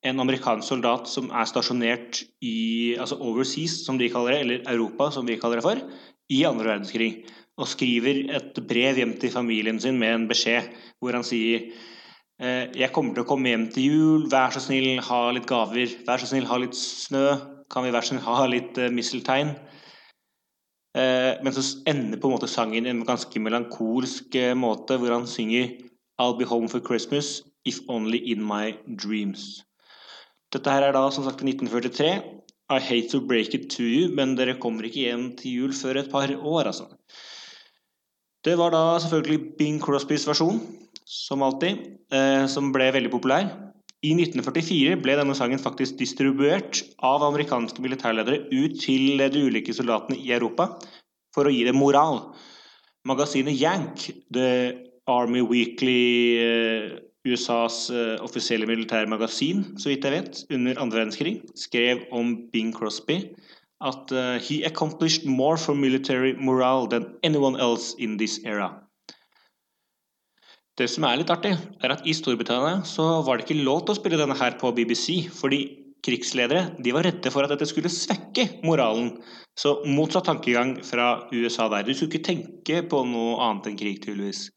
en 0.07 0.23
amerikansk 0.23 0.69
soldat 0.69 1.11
som 1.11 1.33
er 1.35 1.49
stasjonert 1.51 2.23
i 2.45 2.95
altså 3.01 3.19
overseas, 3.19 3.81
som 3.87 3.99
de 3.99 4.11
kaller 4.13 4.37
det, 4.37 4.41
eller 4.45 4.71
Europa, 4.71 5.11
som 5.11 5.27
vi 5.27 5.39
kaller 5.41 5.61
det 5.61 5.67
for, 5.67 5.83
i 6.31 6.45
andre 6.47 6.71
verdenskrig. 6.71 7.11
Og 7.57 7.71
skriver 7.71 8.27
et 8.37 8.59
brev 8.69 8.99
hjem 9.01 9.17
til 9.19 9.33
familien 9.33 9.81
sin 9.81 9.99
med 9.99 10.15
en 10.15 10.27
beskjed 10.31 10.69
hvor 11.01 11.17
han 11.17 11.25
sier 11.27 11.71
jeg 12.37 12.93
kommer 12.93 13.15
til 13.17 13.25
å 13.25 13.29
komme 13.29 13.49
hjem 13.49 13.63
til 13.73 13.85
jul, 13.87 14.25
vær 14.29 14.53
så 14.53 14.61
snill, 14.61 14.99
ha 15.01 15.21
litt 15.33 15.47
gaver. 15.49 15.93
Vær 16.05 16.21
så 16.21 16.29
snill, 16.29 16.45
ha 16.51 16.59
litt 16.61 16.77
snø. 16.77 17.25
Kan 17.73 17.87
vi 17.87 17.93
vær 17.95 18.05
så 18.05 18.13
snill 18.13 18.27
ha 18.27 18.45
litt 18.51 18.77
uh, 18.77 18.91
misteltein? 18.93 19.55
Uh, 20.97 21.41
men 21.41 21.53
så 21.57 21.65
ender 21.89 22.21
på 22.21 22.29
en 22.29 22.37
måte 22.37 22.51
sangen 22.51 22.85
i 22.85 22.93
en 22.93 23.05
ganske 23.09 23.41
melankolsk 23.41 24.37
måte, 24.57 25.01
hvor 25.01 25.17
han 25.17 25.25
synger 25.29 25.73
I'll 26.21 26.37
be 26.37 26.45
home 26.45 26.69
for 26.69 26.81
Christmas 26.81 27.43
if 27.65 27.81
only 27.89 28.19
in 28.33 28.45
my 28.45 28.77
dreams. 29.01 29.63
Dette 30.53 30.71
her 30.71 30.87
er 30.87 30.95
da 30.97 31.09
som 31.11 31.25
sagt 31.27 31.43
1943. 31.43 32.13
I 32.69 32.79
hate 32.81 33.11
to 33.11 33.21
break 33.21 33.55
it 33.55 33.69
to 33.77 33.83
you, 33.83 34.09
men 34.15 34.35
dere 34.39 34.59
kommer 34.61 34.87
ikke 34.87 35.05
hjem 35.07 35.27
til 35.39 35.61
jul 35.61 35.75
før 35.77 36.01
et 36.01 36.11
par 36.11 36.31
år, 36.37 36.67
altså. 36.67 36.89
Det 38.45 38.57
var 38.59 38.71
da 38.75 38.99
selvfølgelig 39.03 39.57
Bing 39.59 39.79
Crosbys 39.83 40.27
versjon 40.29 40.61
som 41.07 41.45
alltid, 41.47 41.79
eh, 42.13 42.45
som 42.51 42.73
ble 42.75 42.91
veldig 42.95 43.13
populær. 43.13 43.49
I 44.05 44.13
1944 44.19 44.99
ble 45.01 45.17
denne 45.19 45.35
sangen 45.39 45.63
faktisk 45.63 45.97
distribuert 45.99 46.83
av 47.07 47.25
amerikanske 47.25 47.81
militærledere 47.83 48.45
ut 48.53 48.77
til 48.83 49.23
de 49.23 49.47
ulike 49.47 49.75
soldatene 49.75 50.19
i 50.19 50.35
Europa 50.35 50.69
for 51.35 51.49
å 51.49 51.55
gi 51.55 51.65
dem 51.65 51.79
moral. 51.81 52.35
Magasinet 53.07 53.57
Yank, 53.57 54.11
The 54.35 54.77
Army 55.09 55.41
Weekly, 55.47 56.39
eh, 56.43 56.99
USAs 57.27 57.91
eh, 57.91 58.17
offisielle 58.23 58.67
militærmagasin, 58.69 59.79
så 59.79 59.91
vidt 59.91 60.05
jeg 60.07 60.15
vet, 60.15 60.43
under 60.51 60.83
andre 60.83 61.03
verdenskrig, 61.03 61.37
skrev 61.59 62.05
om 62.15 62.37
Bing 62.53 62.75
Crosby 62.75 63.23
at 63.81 64.11
uh, 64.13 64.39
he 64.39 64.65
accomplished 64.65 65.27
more 65.27 65.57
for 65.57 65.75
military 65.75 66.33
morale 66.33 66.87
than 66.87 67.15
anyone 67.23 67.61
else 67.61 67.95
in 67.99 68.17
this 68.17 68.41
era. 68.45 68.86
Det 70.77 70.91
som 70.93 71.07
er 71.09 71.17
litt 71.17 71.31
artig, 71.33 71.55
er 71.81 71.93
at 71.95 72.05
i 72.05 72.13
Storbritannia 72.13 72.83
så 72.85 73.05
var 73.25 73.39
det 73.39 73.47
ikke 73.47 73.65
lov 73.65 73.87
til 73.87 73.95
å 73.95 73.99
spille 73.99 74.19
denne 74.21 74.37
her 74.37 74.59
på 74.61 74.75
BBC, 74.77 75.31
fordi 75.33 75.61
krigsledere 76.05 76.67
de 76.85 76.93
var 76.93 77.07
redde 77.09 77.31
for 77.33 77.47
at 77.47 77.55
dette 77.55 77.69
skulle 77.71 77.89
svekke 77.93 78.61
moralen. 78.67 79.15
Så 79.57 79.79
motsatt 79.89 80.27
tankegang 80.29 80.75
fra 80.85 81.29
USA 81.33 81.71
der. 81.73 81.87
Du 81.87 81.95
skulle 81.95 82.13
ikke 82.13 82.29
tenke 82.29 82.83
på 82.91 83.01
noe 83.09 83.39
annet 83.47 83.71
enn 83.71 83.79
krig, 83.81 84.03
tydeligvis. 84.05 84.51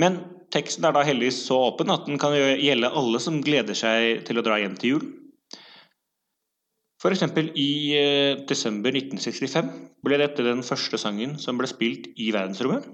Men 0.00 0.18
teksten 0.50 0.88
er 0.88 0.96
da 0.96 1.04
heldigvis 1.06 1.38
så 1.46 1.58
åpen 1.68 1.92
at 1.94 2.08
den 2.08 2.18
kan 2.18 2.34
gjelde 2.34 2.90
alle 2.98 3.20
som 3.22 3.38
gleder 3.44 3.78
seg 3.78 4.24
til 4.26 4.40
å 4.40 4.44
dra 4.46 4.58
hjem 4.58 4.74
til 4.80 4.96
jul. 4.96 5.06
F.eks. 7.00 7.22
i 7.56 7.70
eh, 7.96 8.42
desember 8.48 8.92
1965 8.92 9.70
ble 10.04 10.18
dette 10.20 10.44
den 10.44 10.60
første 10.66 10.98
sangen 11.00 11.38
som 11.40 11.56
ble 11.60 11.70
spilt 11.70 12.10
i 12.20 12.28
verdensrommet. 12.34 12.90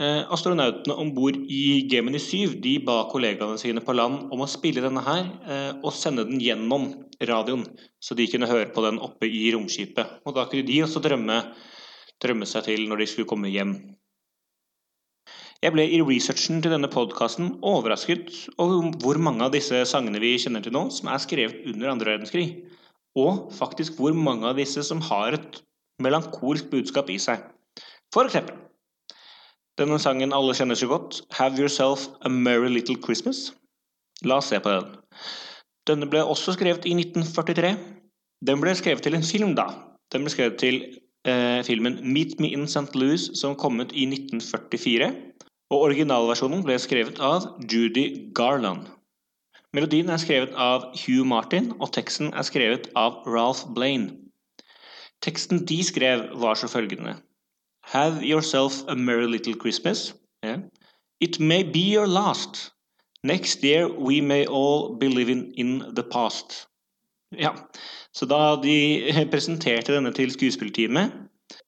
Eh, 0.00 0.22
astronautene 0.32 0.94
om 0.96 1.10
bord 1.12 1.36
i 1.52 1.84
Gemini 1.92 2.16
7 2.24 2.54
de 2.64 2.78
ba 2.80 3.02
kollegaene 3.10 3.60
sine 3.60 3.82
på 3.84 3.92
land 3.92 4.30
om 4.32 4.40
å 4.40 4.46
spille 4.48 4.80
denne 4.80 5.02
her 5.04 5.26
eh, 5.44 5.72
og 5.76 5.92
sende 5.92 6.24
den 6.24 6.38
gjennom 6.40 6.86
radioen, 7.28 7.66
så 8.00 8.16
de 8.16 8.24
kunne 8.32 8.48
høre 8.48 8.70
på 8.72 8.80
den 8.86 8.96
oppe 9.04 9.28
i 9.28 9.50
romskipet. 9.52 10.22
Og 10.24 10.38
Da 10.38 10.46
kunne 10.48 10.64
de 10.64 10.78
også 10.86 11.02
drømme, 11.04 11.36
drømme 12.24 12.48
seg 12.48 12.64
til 12.70 12.86
når 12.88 13.02
de 13.02 13.08
skulle 13.12 13.28
komme 13.28 13.52
hjem. 13.52 13.74
Jeg 15.60 15.74
ble 15.74 15.84
i 15.84 16.00
researchen 16.00 16.64
til 16.64 16.72
denne 16.72 16.88
podkasten 16.88 17.58
overrasket 17.60 18.32
over 18.56 18.96
hvor 19.04 19.20
mange 19.20 19.44
av 19.44 19.52
disse 19.52 19.82
sangene 19.84 20.22
vi 20.24 20.32
kjenner 20.40 20.64
til 20.64 20.72
nå, 20.78 20.86
som 20.96 21.12
er 21.12 21.20
skrevet 21.20 21.68
under 21.74 21.92
andre 21.92 22.14
verdenskrig. 22.14 22.48
Og 23.20 23.52
faktisk 23.52 24.00
hvor 24.00 24.16
mange 24.16 24.48
av 24.48 24.56
disse 24.56 24.80
som 24.88 25.04
har 25.12 25.36
et 25.36 25.60
melankolsk 26.00 26.72
budskap 26.72 27.12
i 27.12 27.20
seg. 27.20 27.44
For 28.16 28.24
eksempel 28.24 28.56
denne 29.80 29.96
sangen 30.02 30.34
alle 30.36 30.54
kjenner 30.56 30.76
så 30.76 30.86
godt, 30.90 31.22
'Have 31.32 31.58
Yourself 31.58 32.08
a 32.20 32.28
Merry 32.28 32.68
Little 32.68 32.96
Christmas'. 32.96 33.52
La 34.22 34.36
oss 34.36 34.50
se 34.52 34.60
på 34.60 34.68
den. 34.68 34.96
Denne 35.88 36.06
ble 36.10 36.20
også 36.20 36.52
skrevet 36.52 36.84
i 36.84 36.92
1943. 36.92 37.76
Den 38.46 38.60
ble 38.60 38.74
skrevet 38.76 39.02
til 39.02 39.14
en 39.14 39.24
film, 39.24 39.54
da. 39.56 39.70
Den 40.12 40.24
ble 40.24 40.30
skrevet 40.30 40.58
til 40.58 40.82
eh, 41.24 41.62
filmen 41.64 41.96
'Meet 42.02 42.40
Me 42.40 42.52
in 42.52 42.68
St. 42.68 42.94
Louis', 42.94 43.30
som 43.40 43.56
kom 43.56 43.80
ut 43.80 43.92
i 43.92 44.04
1944. 44.04 45.12
Og 45.70 45.82
originalversjonen 45.88 46.64
ble 46.64 46.78
skrevet 46.78 47.20
av 47.20 47.56
Judy 47.72 48.32
Garland. 48.34 48.86
Melodien 49.72 50.10
er 50.10 50.18
skrevet 50.18 50.52
av 50.56 50.90
Hugh 50.98 51.24
Martin, 51.24 51.72
og 51.80 51.92
teksten 51.92 52.34
er 52.34 52.42
skrevet 52.42 52.90
av 52.96 53.22
Ralph 53.26 53.72
Blaine. 53.74 54.16
Teksten 55.22 55.64
de 55.64 55.84
skrev, 55.84 56.26
var 56.34 56.54
så 56.54 56.66
følgende 56.66 57.16
Have 57.82 58.22
yourself 58.22 58.84
a 58.88 58.94
merry 58.94 59.26
little 59.26 59.54
Christmas. 59.54 60.12
Yeah. 60.42 60.58
It 61.20 61.40
may 61.40 61.62
be 61.62 61.92
your 61.92 62.06
last. 62.06 62.72
Next 63.22 63.62
year 63.62 63.88
we 63.88 64.20
may 64.20 64.46
all 64.46 64.96
be 64.96 65.08
living 65.08 65.52
in 65.56 65.94
the 65.94 66.02
past. 66.02 66.66
Ja, 67.36 67.54
så 68.12 68.26
da 68.26 68.56
de 68.62 69.26
presenterte 69.32 69.94
denne 69.94 70.12
til 70.12 70.32
skuespillerteamet 70.32 71.12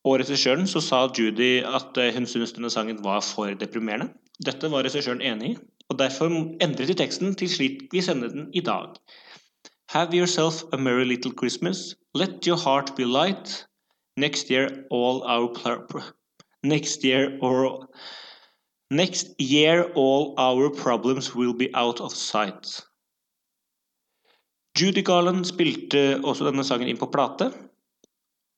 og 0.05 0.19
regissøren, 0.19 0.67
så 0.67 0.81
sa 0.81 1.05
Judy 1.19 1.63
at 1.63 1.99
eh, 1.99 2.15
hun 2.15 2.27
syntes 2.27 2.55
denne 2.57 2.71
sangen 2.71 3.05
var 3.05 3.21
for 3.21 3.55
deprimerende. 3.59 4.09
Dette 4.47 4.71
var 4.71 4.83
regissøren 4.87 5.21
enig 5.21 5.51
i, 5.51 5.57
og 5.89 5.99
derfor 5.99 6.33
endret 6.33 6.89
de 6.89 6.97
teksten 6.99 7.35
til 7.39 7.51
slik 7.51 7.85
vi 7.93 8.01
sender 8.01 8.29
den 8.29 8.49
i 8.55 8.61
dag. 8.61 8.97
Have 9.93 10.17
yourself 10.17 10.65
a 10.73 10.77
merry 10.77 11.05
little 11.05 11.33
Christmas. 11.39 11.95
Let 12.15 12.47
your 12.47 12.57
heart 12.57 12.97
be 12.97 13.05
light. 13.05 13.67
Next 14.17 14.51
year 14.51 14.87
all 14.91 15.23
our 15.25 15.49
Next 16.63 17.05
year 17.05 17.39
or 17.41 17.89
Next 18.91 19.41
year 19.41 19.91
all 19.95 20.35
our 20.37 20.69
problems 20.71 21.35
will 21.35 21.55
be 21.55 21.71
out 21.75 22.01
of 22.01 22.13
sight. 22.13 22.83
Judy 24.77 25.03
Garland 25.03 25.47
spilte 25.47 26.21
også 26.25 26.45
denne 26.45 26.65
sangen 26.65 26.89
inn 26.89 27.01
på 27.01 27.09
plate. 27.13 27.51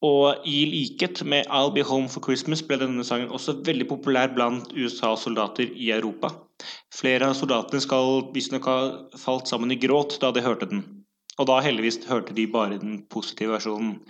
Og 0.05 0.43
i 0.45 0.65
likhet 0.69 1.23
med 1.25 1.47
I'll 1.47 1.73
Be 1.75 1.83
Home 1.87 2.11
for 2.11 2.21
Christmas 2.21 2.63
ble 2.63 2.77
denne 2.83 3.07
sangen 3.07 3.31
også 3.33 3.57
veldig 3.65 3.87
populær 3.89 4.35
blant 4.35 4.75
USAs 4.75 5.25
soldater 5.25 5.71
i 5.71 5.93
Europa. 5.95 6.35
Flere 6.95 7.31
av 7.31 7.39
soldatene 7.39 7.81
skal 7.83 8.27
visstnok 8.35 8.69
ha 8.69 8.79
falt 9.19 9.49
sammen 9.49 9.73
i 9.73 9.79
gråt 9.81 10.19
da 10.23 10.35
de 10.35 10.43
hørte 10.45 10.69
den. 10.71 10.85
Og 11.39 11.49
da 11.51 11.63
heldigvis 11.65 12.03
hørte 12.11 12.35
de 12.37 12.51
bare 12.51 12.79
den 12.83 13.05
positive 13.11 13.57
versjonen. 13.57 14.01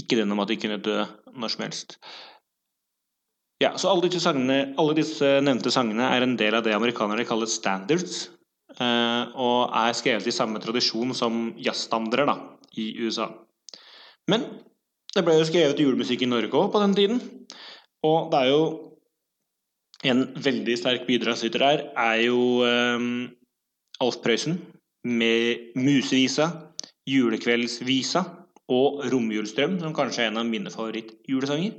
Ikke 0.00 0.18
den 0.18 0.32
om 0.32 0.42
at 0.42 0.50
de 0.52 0.58
kunne 0.60 0.80
dø 0.82 1.04
når 1.36 1.52
som 1.54 1.64
helst. 1.66 1.96
Ja, 3.62 3.72
så 3.80 3.88
alle 3.88 4.04
disse, 4.04 4.20
sangene, 4.20 4.74
alle 4.76 4.96
disse, 4.98 5.28
nevnte 5.40 5.72
sangene 5.72 6.10
er 6.12 6.24
en 6.24 6.36
del 6.36 6.58
av 6.58 6.64
det 6.66 6.74
amerikanerne 6.76 7.24
kaller 7.28 7.48
standards. 7.48 8.26
Eh, 8.76 9.22
og 9.32 9.72
er 9.72 9.96
skrevet 9.96 10.28
i 10.28 10.34
samme 10.34 10.60
tradisjon 10.60 11.14
som 11.16 11.54
jazzstandarder 11.56 12.34
i 12.76 12.90
USA. 13.00 13.30
Men 14.28 14.44
det 15.16 15.24
ble 15.24 15.38
jo 15.38 15.46
skrevet 15.48 15.80
julemusikk 15.80 16.26
i 16.26 16.28
Norge 16.28 16.52
òg 16.52 16.68
på 16.74 16.82
den 16.82 16.96
tiden. 16.98 17.22
Og 18.04 18.28
det 18.32 18.42
er 18.42 18.52
jo 18.52 18.62
en 20.04 20.26
veldig 20.36 20.76
sterk 20.76 21.06
bidragsyter 21.08 21.64
her 21.64 21.84
er 21.96 22.18
jo 22.26 22.40
um, 22.62 23.30
Alf 24.04 24.20
Prøysen 24.20 24.58
med 25.06 25.72
'Musevisa', 25.74 26.50
'Julekveldsvisa' 27.08 28.24
og 28.68 29.04
'Romjulsdrøm', 29.04 29.78
som 29.80 29.94
kanskje 29.94 30.24
er 30.24 30.30
en 30.30 30.40
av 30.42 30.46
mine 30.46 30.70
favorittjulesanger. 30.70 31.74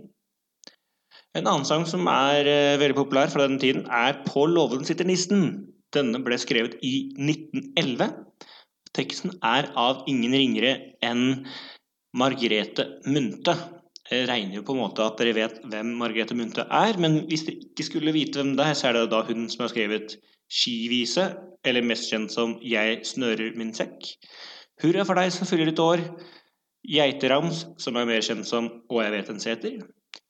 En 1.36 1.48
annen 1.48 1.66
sang 1.68 1.86
som 1.86 2.08
er 2.08 2.48
uh, 2.48 2.80
veldig 2.82 2.96
populær 2.98 3.30
fra 3.34 3.48
den 3.48 3.60
tiden, 3.60 3.86
er 3.86 4.24
'På 4.26 4.46
låven 4.48 4.86
sitter 4.86 5.06
nissen'. 5.06 5.74
Denne 5.94 6.24
ble 6.24 6.38
skrevet 6.38 6.78
i 6.84 7.14
1911. 7.16 8.12
Teksten 8.94 9.38
er 9.44 9.72
av 9.76 10.04
ingen 10.08 10.34
ringere 10.34 10.74
enn 11.02 11.46
Margrethe 12.18 12.86
Munthe. 13.06 13.56
Jeg 14.10 14.28
regner 14.30 14.56
jo 14.56 14.64
på 14.64 14.74
en 14.76 14.82
måte 14.82 15.04
at 15.04 15.20
dere 15.20 15.36
vet 15.36 15.60
hvem 15.68 15.94
Margrethe 16.00 16.36
Munthe 16.36 16.64
er, 16.72 16.98
men 16.98 17.26
hvis 17.28 17.44
dere 17.48 17.60
ikke 17.68 17.84
skulle 17.84 18.16
vite 18.16 18.40
hvem 18.40 18.56
det 18.58 18.66
er, 18.66 18.74
så 18.74 18.90
er 18.90 18.98
det 18.98 19.10
da 19.12 19.22
hun 19.28 19.50
som 19.52 19.66
har 19.66 19.74
skrevet 19.74 20.18
Skivise, 20.48 21.28
eller 21.68 21.84
mest 21.84 22.08
kjent 22.08 22.32
som 22.32 22.56
Jeg 22.64 23.02
snører 23.06 23.56
min 23.60 23.74
sekk. 23.76 24.14
Hurra 24.82 25.04
for 25.08 25.20
deg 25.20 25.34
som 25.36 25.50
fyller 25.50 25.68
ditt 25.72 25.82
år. 25.84 26.04
Geiterams, 26.86 27.66
som 27.82 27.96
er 27.96 28.08
mer 28.10 28.22
kjent 28.22 28.48
som 28.48 28.70
Og 28.90 29.02
jeg 29.04 29.12
vet 29.12 29.30
en 29.30 29.40
seter. 29.40 29.80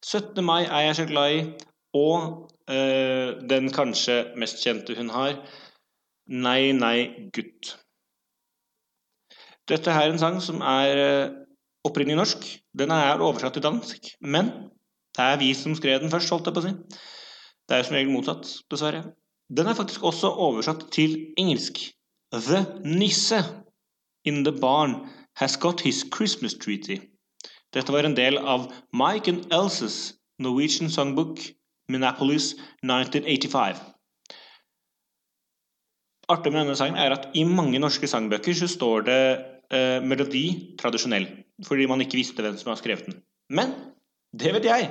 17. 0.05 0.43
mai 0.45 0.63
er 0.65 0.87
jeg 0.87 0.95
så 0.95 1.05
glad 1.09 1.33
i. 1.35 1.41
Og 1.97 2.49
øh, 2.69 3.49
den 3.49 3.71
kanskje 3.73 4.33
mest 4.37 4.63
kjente 4.63 4.95
hun 4.97 5.09
har, 5.09 5.39
Nei, 6.27 6.73
nei, 6.75 7.29
gutt. 7.31 7.77
Dette 9.67 9.91
er 9.91 10.11
en 10.11 10.19
sang 10.19 10.41
som 10.43 10.59
er 10.59 10.99
øh, 10.99 11.35
opprinnelig 11.87 12.17
norsk. 12.19 12.47
Den 12.75 12.91
er 12.91 13.23
oversatt 13.23 13.55
til 13.55 13.63
dansk, 13.63 14.09
men 14.19 14.51
det 15.15 15.23
er 15.23 15.39
vi 15.39 15.53
som 15.55 15.75
skrev 15.75 16.01
den 16.03 16.11
først, 16.11 16.33
holdt 16.33 16.49
jeg 16.49 16.57
på 16.57 16.63
å 16.63 16.65
si. 16.65 16.73
Det 17.67 17.75
er 17.75 17.81
jo 17.81 17.87
som 17.87 17.97
regel 17.97 18.11
motsatt, 18.11 18.51
dessverre. 18.71 19.05
Den 19.47 19.71
er 19.71 19.77
faktisk 19.77 20.03
også 20.03 20.33
oversatt 20.35 20.89
til 20.91 21.15
engelsk. 21.39 21.79
The 22.35 22.65
Nisse 22.83 23.39
in 24.27 24.43
the 24.43 24.51
barn 24.51 24.99
has 25.37 25.57
got 25.57 25.81
his 25.81 26.03
Christmas 26.11 26.53
treaty. 26.53 26.99
Dette 27.73 27.93
var 27.93 28.07
en 28.07 28.15
del 28.17 28.37
av 28.37 28.71
Mike 28.93 29.31
and 29.31 29.53
Elses 29.53 30.15
Norwegian 30.39 30.89
Songbook 30.89 31.39
Minneapolis 31.89 32.53
1985. 32.83 33.77
Artig 36.27 36.51
med 36.51 36.65
denne 36.65 36.75
sangen 36.75 36.99
er 36.99 37.13
at 37.15 37.29
i 37.39 37.45
mange 37.47 37.79
norske 37.79 38.07
sangbøker 38.09 38.55
så 38.57 38.67
står 38.67 39.05
det 39.07 39.21
eh, 39.71 40.03
melodi 40.03 40.75
tradisjonell 40.79 41.29
fordi 41.65 41.87
man 41.89 42.03
ikke 42.03 42.19
visste 42.19 42.43
hvem 42.43 42.57
som 42.59 42.73
har 42.73 42.77
skrevet 42.81 43.07
den. 43.07 43.21
Men 43.49 43.71
det 44.37 44.51
vet 44.53 44.67
jeg. 44.67 44.89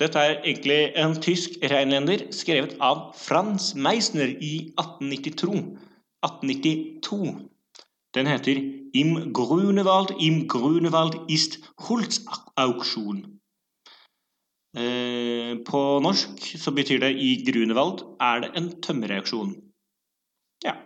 Dette 0.00 0.18
er 0.18 0.38
egentlig 0.40 0.78
en 0.98 1.14
tysk 1.22 1.60
reinlender 1.70 2.24
skrevet 2.34 2.72
av 2.80 3.12
Frans 3.18 3.74
Meisner 3.76 4.32
i 4.40 4.72
1892. 4.80 5.52
1892. 6.24 7.51
Den 8.14 8.26
heter 8.28 8.60
Im 8.92 9.32
Grunewald, 9.32 10.12
im 10.20 10.46
Grunewald 10.46 11.16
ist 11.30 11.60
Holzauksjon. 11.80 13.40
Eh, 14.76 15.56
på 15.68 15.80
norsk 16.00 16.44
så 16.56 16.72
betyr 16.72 17.00
det 17.00 17.12
i 17.20 17.30
Grunewald 17.44 18.04
er 18.20 18.44
det 18.44 18.50
en 18.56 18.68
tømmerreaksjon. 18.84 19.54
Ja. 20.64 20.76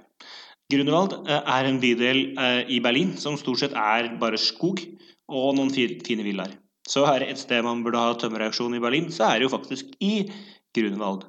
Grunewald 0.71 1.15
eh, 1.27 1.43
er 1.43 1.69
en 1.69 1.81
bydel 1.83 2.23
eh, 2.39 2.63
i 2.71 2.81
Berlin 2.83 3.15
som 3.19 3.39
stort 3.39 3.63
sett 3.63 3.75
er 3.79 4.13
bare 4.23 4.39
skog 4.39 4.83
og 5.27 5.55
noen 5.59 5.71
fine 5.75 6.27
villaer. 6.27 6.55
Så 6.87 7.05
er 7.11 7.23
det 7.23 7.31
et 7.31 7.43
sted 7.43 7.63
man 7.67 7.83
burde 7.83 8.03
ha 8.03 8.15
tømmerreaksjon 8.15 8.75
i 8.79 8.83
Berlin, 8.83 9.11
så 9.11 9.27
er 9.31 9.39
det 9.39 9.49
jo 9.49 9.55
faktisk 9.55 9.95
i 9.99 10.29
Grunewald. 10.75 11.27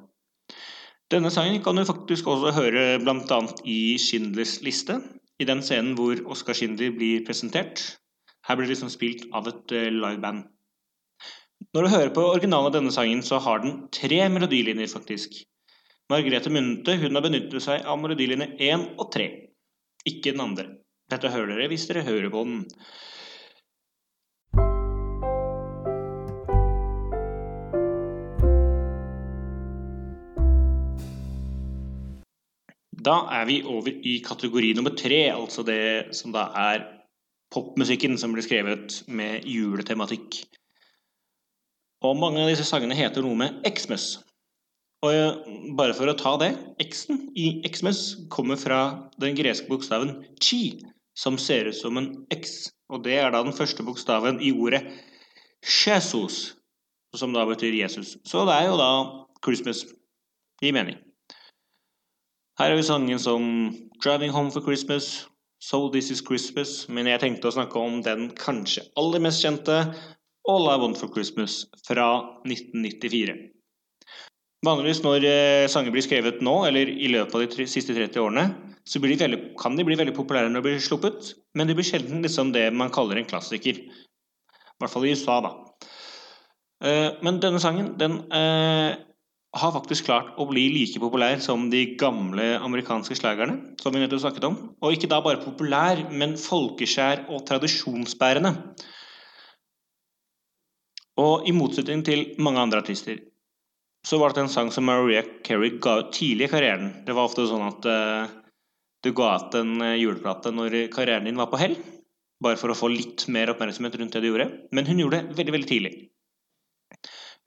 Denne 1.10 1.30
sangen 1.34 1.62
kan 1.64 1.78
du 1.78 1.86
faktisk 1.88 2.26
også 2.26 2.52
høre 2.54 2.98
bl.a. 3.02 3.38
i 3.64 3.96
Schindlers 3.98 4.58
liste, 4.66 4.98
i 5.38 5.46
den 5.48 5.62
scenen 5.62 5.94
hvor 5.98 6.20
Oskar 6.32 6.56
Schindler 6.58 6.94
blir 6.94 7.24
presentert. 7.26 7.82
Her 8.46 8.56
blir 8.56 8.66
det 8.66 8.74
liksom 8.74 8.92
spilt 8.92 9.26
av 9.34 9.48
et 9.50 9.74
uh, 9.74 9.90
liveband. 9.92 10.46
Når 11.74 11.84
du 11.84 11.92
hører 11.92 12.12
på 12.14 12.24
originalen 12.24 12.70
av 12.70 12.74
denne 12.74 12.94
sangen, 12.94 13.22
så 13.26 13.40
har 13.42 13.62
den 13.62 13.80
tre 13.92 14.20
melodilinjer, 14.32 14.88
faktisk. 14.90 15.40
Margrethe 16.08 16.50
Munthe 16.54 16.94
hun 17.02 17.18
har 17.18 17.24
benyttet 17.26 17.64
seg 17.64 17.84
av 17.84 17.98
melodilinje 18.00 18.54
1 18.70 18.86
og 18.96 19.10
3, 19.12 19.26
ikke 20.08 20.32
den 20.32 20.44
andre. 20.44 20.68
Dette 21.12 21.32
hører 21.32 21.52
dere 21.54 21.68
hvis 21.72 21.84
dere 21.90 22.06
hører 22.06 22.30
på 22.32 22.44
den. 22.46 22.62
Da 33.08 33.22
er 33.32 33.46
vi 33.48 33.62
over 33.64 33.88
i 33.88 34.18
kategori 34.20 34.74
nummer 34.76 34.92
tre, 34.92 35.30
altså 35.32 35.64
det 35.64 36.14
som 36.16 36.34
da 36.34 36.50
er 36.60 36.84
popmusikken 37.54 38.18
som 38.20 38.34
blir 38.34 38.44
skrevet 38.44 38.98
med 39.08 39.46
juletematikk. 39.48 40.42
Og 42.04 42.18
mange 42.20 42.42
av 42.42 42.50
disse 42.50 42.66
sangene 42.68 42.98
heter 42.98 43.24
noe 43.24 43.38
med 43.38 43.62
Xmas. 43.64 44.18
Og 45.06 45.48
bare 45.78 45.94
for 45.96 46.10
å 46.10 46.16
ta 46.18 46.34
det 46.42 46.50
X-en 46.84 47.22
i 47.38 47.62
Xmas 47.64 48.02
kommer 48.34 48.60
fra 48.60 48.82
den 49.22 49.38
greske 49.38 49.70
bokstaven 49.70 50.16
chi, 50.42 50.82
som 51.16 51.38
ser 51.40 51.70
ut 51.70 51.78
som 51.78 51.96
en 51.96 52.12
X. 52.34 52.74
Og 52.92 53.06
det 53.06 53.16
er 53.22 53.32
da 53.32 53.40
den 53.46 53.56
første 53.56 53.86
bokstaven 53.86 54.42
i 54.44 54.52
ordet 54.52 54.84
Jesus, 55.64 56.58
som 57.16 57.32
da 57.32 57.48
betyr 57.48 57.80
Jesus. 57.80 58.18
Så 58.28 58.44
det 58.46 58.58
er 58.58 58.68
jo 58.68 58.78
da 58.78 58.92
Christmas 59.40 59.86
i 60.60 60.74
mening. 60.74 60.98
Her 62.58 62.72
har 62.72 62.76
vi 62.76 62.82
sangen 62.82 63.20
som 63.22 63.42
'Driving 64.02 64.32
Home 64.34 64.50
for 64.50 64.60
Christmas', 64.60 65.28
'So 65.62 65.92
This 65.92 66.10
Is 66.10 66.22
Christmas', 66.22 66.88
men 66.88 67.06
jeg 67.06 67.20
tenkte 67.20 67.46
å 67.46 67.54
snakke 67.54 67.78
om 67.78 68.02
den 68.02 68.32
kanskje 68.34 68.82
aller 68.98 69.22
mest 69.22 69.44
kjente 69.44 69.94
'All 70.48 70.66
I 70.66 70.74
Want 70.82 70.98
for 70.98 71.06
Christmas' 71.06 71.66
fra 71.86 72.08
1994. 72.42 73.36
Vanligvis 74.66 75.04
når 75.04 75.22
eh, 75.22 75.68
sanger 75.70 75.94
blir 75.94 76.02
skrevet 76.02 76.42
nå, 76.42 76.66
eller 76.66 76.90
i 76.90 77.06
løpet 77.06 77.34
av 77.34 77.46
de 77.46 77.66
siste 77.70 77.94
30 77.94 78.18
årene, 78.18 78.50
så 78.82 78.98
de 78.98 79.14
veldig, 79.14 79.54
kan 79.54 79.76
de 79.76 79.84
bli 79.86 79.94
veldig 79.94 80.16
populære 80.16 80.50
når 80.50 80.58
de 80.58 80.66
blir 80.66 80.82
sluppet, 80.82 81.34
men 81.54 81.68
de 81.68 81.78
blir 81.78 81.86
sjelden 81.86 82.26
liksom 82.26 82.50
det 82.50 82.72
man 82.74 82.90
kaller 82.90 83.22
en 83.22 83.30
klassiker. 83.30 83.78
I 83.78 84.82
hvert 84.82 84.90
fall 84.90 85.06
i 85.06 85.14
USA, 85.14 85.38
da. 85.46 85.54
Eh, 86.82 87.22
men 87.22 87.38
denne 87.38 87.62
sangen, 87.62 87.94
den 88.02 88.18
eh, 88.34 88.98
har 89.56 89.72
faktisk 89.72 90.04
klart 90.04 90.34
å 90.36 90.44
bli 90.50 90.66
like 90.74 91.00
populær 91.00 91.40
som 91.40 91.68
de 91.72 91.94
gamle 92.00 92.50
amerikanske 92.60 93.16
slagerne, 93.16 93.74
som 93.80 93.94
vi 93.94 94.02
nettopp 94.02 94.20
snakket 94.26 94.46
om. 94.50 94.58
Og 94.84 94.94
ikke 94.94 95.08
da 95.08 95.22
bare 95.24 95.40
populær, 95.40 96.02
men 96.12 96.36
folkeskjær 96.40 97.24
og 97.32 97.46
tradisjonsbærende. 97.48 98.52
Og 101.18 101.48
i 101.48 101.54
motsetning 101.56 102.04
til 102.06 102.28
mange 102.38 102.62
andre 102.62 102.82
artister 102.84 103.24
så 104.06 104.20
var 104.20 104.32
det 104.32 104.44
en 104.44 104.52
sang 104.52 104.68
som 104.72 104.86
Maria 104.86 105.24
Carey 105.44 105.74
ga 105.82 105.98
ut 106.00 106.12
tidlig 106.14 106.46
i 106.46 106.52
karrieren. 106.52 106.92
Det 107.04 107.16
var 107.16 107.26
ofte 107.26 107.48
sånn 107.48 107.64
at 107.66 107.88
uh, 107.90 108.30
du 109.04 109.10
ga 109.16 109.32
ut 109.40 109.56
en 109.58 109.72
uh, 109.82 109.96
juleplate 109.98 110.52
når 110.54 110.76
karrieren 110.94 111.26
din 111.26 111.40
var 111.40 111.50
på 111.50 111.58
hell. 111.60 111.74
Bare 112.44 112.60
for 112.60 112.70
å 112.70 112.76
få 112.78 112.92
litt 112.92 113.26
mer 113.34 113.50
oppmerksomhet 113.50 113.98
rundt 113.98 114.14
det 114.14 114.22
du 114.22 114.28
gjorde. 114.30 114.46
Men 114.70 114.86
hun 114.86 115.02
gjorde 115.02 115.24
det 115.24 115.40
veldig, 115.40 115.54
veldig 115.56 115.70
tidlig. 115.72 115.92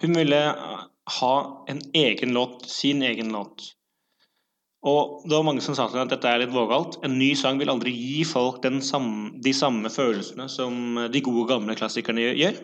Hun 0.03 0.17
ville 0.17 0.41
ha 1.19 1.35
en 1.71 1.81
egen 1.97 2.33
låt, 2.35 2.65
sin 2.69 3.03
egen 3.03 3.31
låt. 3.33 3.71
Og 4.81 5.21
det 5.29 5.35
var 5.35 5.45
mange 5.45 5.61
som 5.61 5.75
sa 5.77 5.85
til 5.87 5.99
meg 5.99 6.07
at 6.07 6.15
dette 6.15 6.29
er 6.29 6.41
litt 6.41 6.53
vågalt. 6.53 6.97
En 7.05 7.19
ny 7.19 7.33
sang 7.37 7.59
vil 7.61 7.69
aldri 7.69 7.93
gi 7.93 8.23
folk 8.25 8.65
samme, 8.81 9.35
de 9.43 9.53
samme 9.53 9.91
følelsene 9.93 10.47
som 10.49 10.97
de 11.13 11.21
gode, 11.21 11.45
gamle 11.51 11.75
klassikerne 11.77 12.31
gjør. 12.33 12.57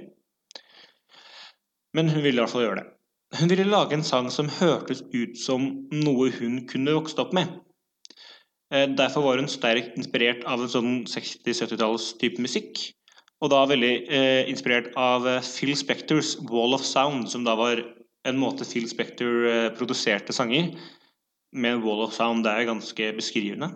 Men 1.93 2.09
hun 2.09 2.23
ville 2.23 2.39
i 2.39 2.41
hvert 2.41 2.53
fall 2.53 2.65
gjøre 2.65 2.81
det. 2.81 2.87
Hun 3.37 3.49
ville 3.51 3.67
lage 3.67 3.93
en 3.93 4.05
sang 4.07 4.29
som 4.31 4.49
hørtes 4.59 5.03
ut 5.13 5.37
som 5.37 5.67
noe 5.91 6.29
hun 6.39 6.61
kunne 6.69 6.95
vokst 6.95 7.19
opp 7.19 7.33
med. 7.35 7.51
Eh, 8.73 8.87
derfor 8.97 9.23
var 9.25 9.41
hun 9.41 9.51
sterkt 9.51 9.97
inspirert 9.99 10.45
av 10.47 10.63
en 10.63 10.71
sånn 10.71 10.93
60-70-talls 11.07 12.13
type 12.21 12.41
musikk. 12.43 12.79
Og 13.43 13.51
da 13.53 13.61
veldig 13.69 13.93
eh, 14.09 14.43
inspirert 14.49 14.89
av 14.97 15.27
eh, 15.29 15.43
Phil 15.45 15.75
Spectors 15.77 16.33
Wall 16.49 16.73
of 16.77 16.85
Sound, 16.87 17.27
som 17.31 17.45
da 17.45 17.53
var 17.59 17.83
en 18.25 18.39
måte 18.39 18.65
Phil 18.67 18.87
Spector 18.89 19.47
eh, 19.49 19.67
produserte 19.77 20.33
sanger 20.33 20.71
med 21.53 21.83
Wall 21.83 22.05
of 22.05 22.15
Sound. 22.15 22.45
Det 22.45 22.53
er 22.53 22.69
ganske 22.69 23.11
beskrivende. 23.17 23.71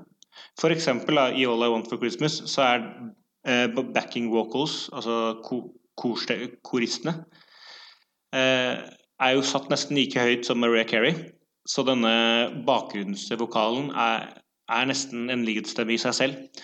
For 0.59 0.73
eksempel 0.73 1.19
i 1.35 1.45
All 1.45 1.65
I 1.65 1.69
Want 1.71 1.89
for 1.91 2.01
Christmas 2.01 2.39
så 2.49 2.65
er 2.65 2.87
eh, 3.47 3.67
backing 3.93 4.31
vocals, 4.33 4.89
altså 4.93 5.37
ko 5.45 5.65
koristene, 6.01 7.13
eh, 8.33 8.79
er 9.21 9.35
jo 9.35 9.43
satt 9.45 9.69
nesten 9.69 9.99
like 9.99 10.17
høyt 10.17 10.47
som 10.47 10.61
Maria 10.63 10.87
Carey. 10.87 11.13
Så 11.69 11.83
denne 11.85 12.09
bakgrunnsvokalen 12.65 13.91
er 13.93 14.31
er 14.71 14.87
nesten 14.89 15.29
en 15.31 15.45
lighetsstemme 15.47 15.95
i 15.95 16.01
seg 16.01 16.15
selv. 16.17 16.61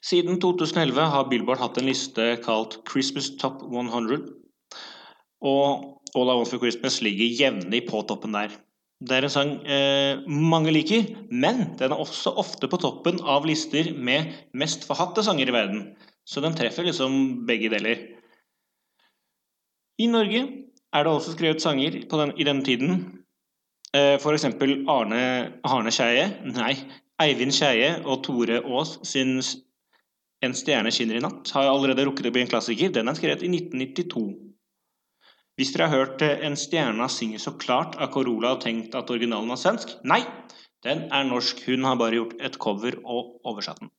Siden 0.00 0.40
2011 0.42 1.08
har 1.12 1.28
Billboard 1.28 1.60
hatt 1.60 1.78
en 1.78 1.88
liste 1.90 2.32
kalt 2.44 2.78
Christmas 2.88 3.30
Top 3.40 3.60
100. 3.66 4.24
Og 5.44 5.99
All 6.14 6.30
I 6.30 6.36
Want 6.38 6.50
for 6.50 6.62
Christmas 6.62 7.00
ligger 7.04 7.30
jevnlig 7.38 7.84
på 7.88 8.02
toppen 8.08 8.34
der. 8.36 8.54
Det 9.00 9.16
er 9.16 9.24
en 9.24 9.32
sang 9.32 9.52
eh, 9.64 10.20
mange 10.28 10.72
liker, 10.74 11.06
men 11.32 11.62
den 11.80 11.92
er 11.94 12.00
også 12.02 12.34
ofte 12.40 12.68
på 12.68 12.80
toppen 12.82 13.22
av 13.24 13.46
lister 13.48 13.94
med 13.96 14.34
mest 14.52 14.84
forhatte 14.88 15.24
sanger 15.24 15.48
i 15.48 15.54
verden. 15.56 15.86
Så 16.28 16.42
den 16.44 16.56
treffer 16.58 16.84
liksom 16.84 17.46
begge 17.48 17.70
deler. 17.72 18.02
I 20.00 20.08
Norge 20.10 20.42
er 20.92 21.06
det 21.06 21.12
også 21.12 21.32
skrevet 21.36 21.62
sanger 21.64 22.02
den, 22.04 22.34
i 22.36 22.44
denne 22.44 22.64
tiden 22.66 23.00
Eh, 23.90 24.14
F.eks. 24.22 24.44
Arne, 24.44 25.22
Arne 25.66 25.90
Skeie, 25.90 26.28
nei, 26.46 26.76
Eivind 27.18 27.54
Skeie 27.54 27.96
og 28.04 28.22
Tore 28.22 28.60
Aas 28.62 29.00
sin 29.02 29.40
'En 30.40 30.54
stjerne 30.56 30.92
skinner 30.94 31.18
i 31.18 31.20
natt' 31.20 31.50
har 31.52 31.66
allerede 31.68 32.06
rukket 32.06 32.30
å 32.30 32.32
bli 32.32 32.40
en 32.40 32.48
klassiker. 32.48 32.88
Den 32.88 33.08
er 33.08 33.18
skrevet 33.18 33.42
i 33.42 33.48
1992. 33.50 34.49
Hvis 35.60 35.74
dere 35.74 35.90
har 35.92 35.98
hørt 35.98 36.22
eh, 36.24 36.38
'En 36.40 36.56
stjerna 36.56 37.04
synger 37.12 37.40
så 37.42 37.52
klart' 37.60 37.98
av 38.00 38.08
Corolla 38.14 38.54
og 38.54 38.62
tenkt 38.62 38.94
at 38.96 39.10
originalen 39.12 39.52
er 39.52 39.60
svensk, 39.60 39.90
nei, 40.08 40.22
den 40.86 41.02
er 41.12 41.26
norsk. 41.28 41.60
Hun 41.66 41.84
har 41.84 41.98
bare 42.00 42.16
gjort 42.16 42.38
et 42.40 42.56
cover 42.56 42.96
og 43.04 43.34
oversatt 43.44 43.82
den. 43.82 43.90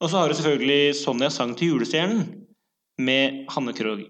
Og 0.00 0.08
så 0.08 0.22
har 0.22 0.32
du 0.32 0.34
selvfølgelig 0.38 0.96
Sonja 0.96 1.28
sang 1.28 1.52
til 1.58 1.74
julestjernen 1.74 2.46
med 2.96 3.44
Hanne 3.52 3.76
Krogh 3.76 4.08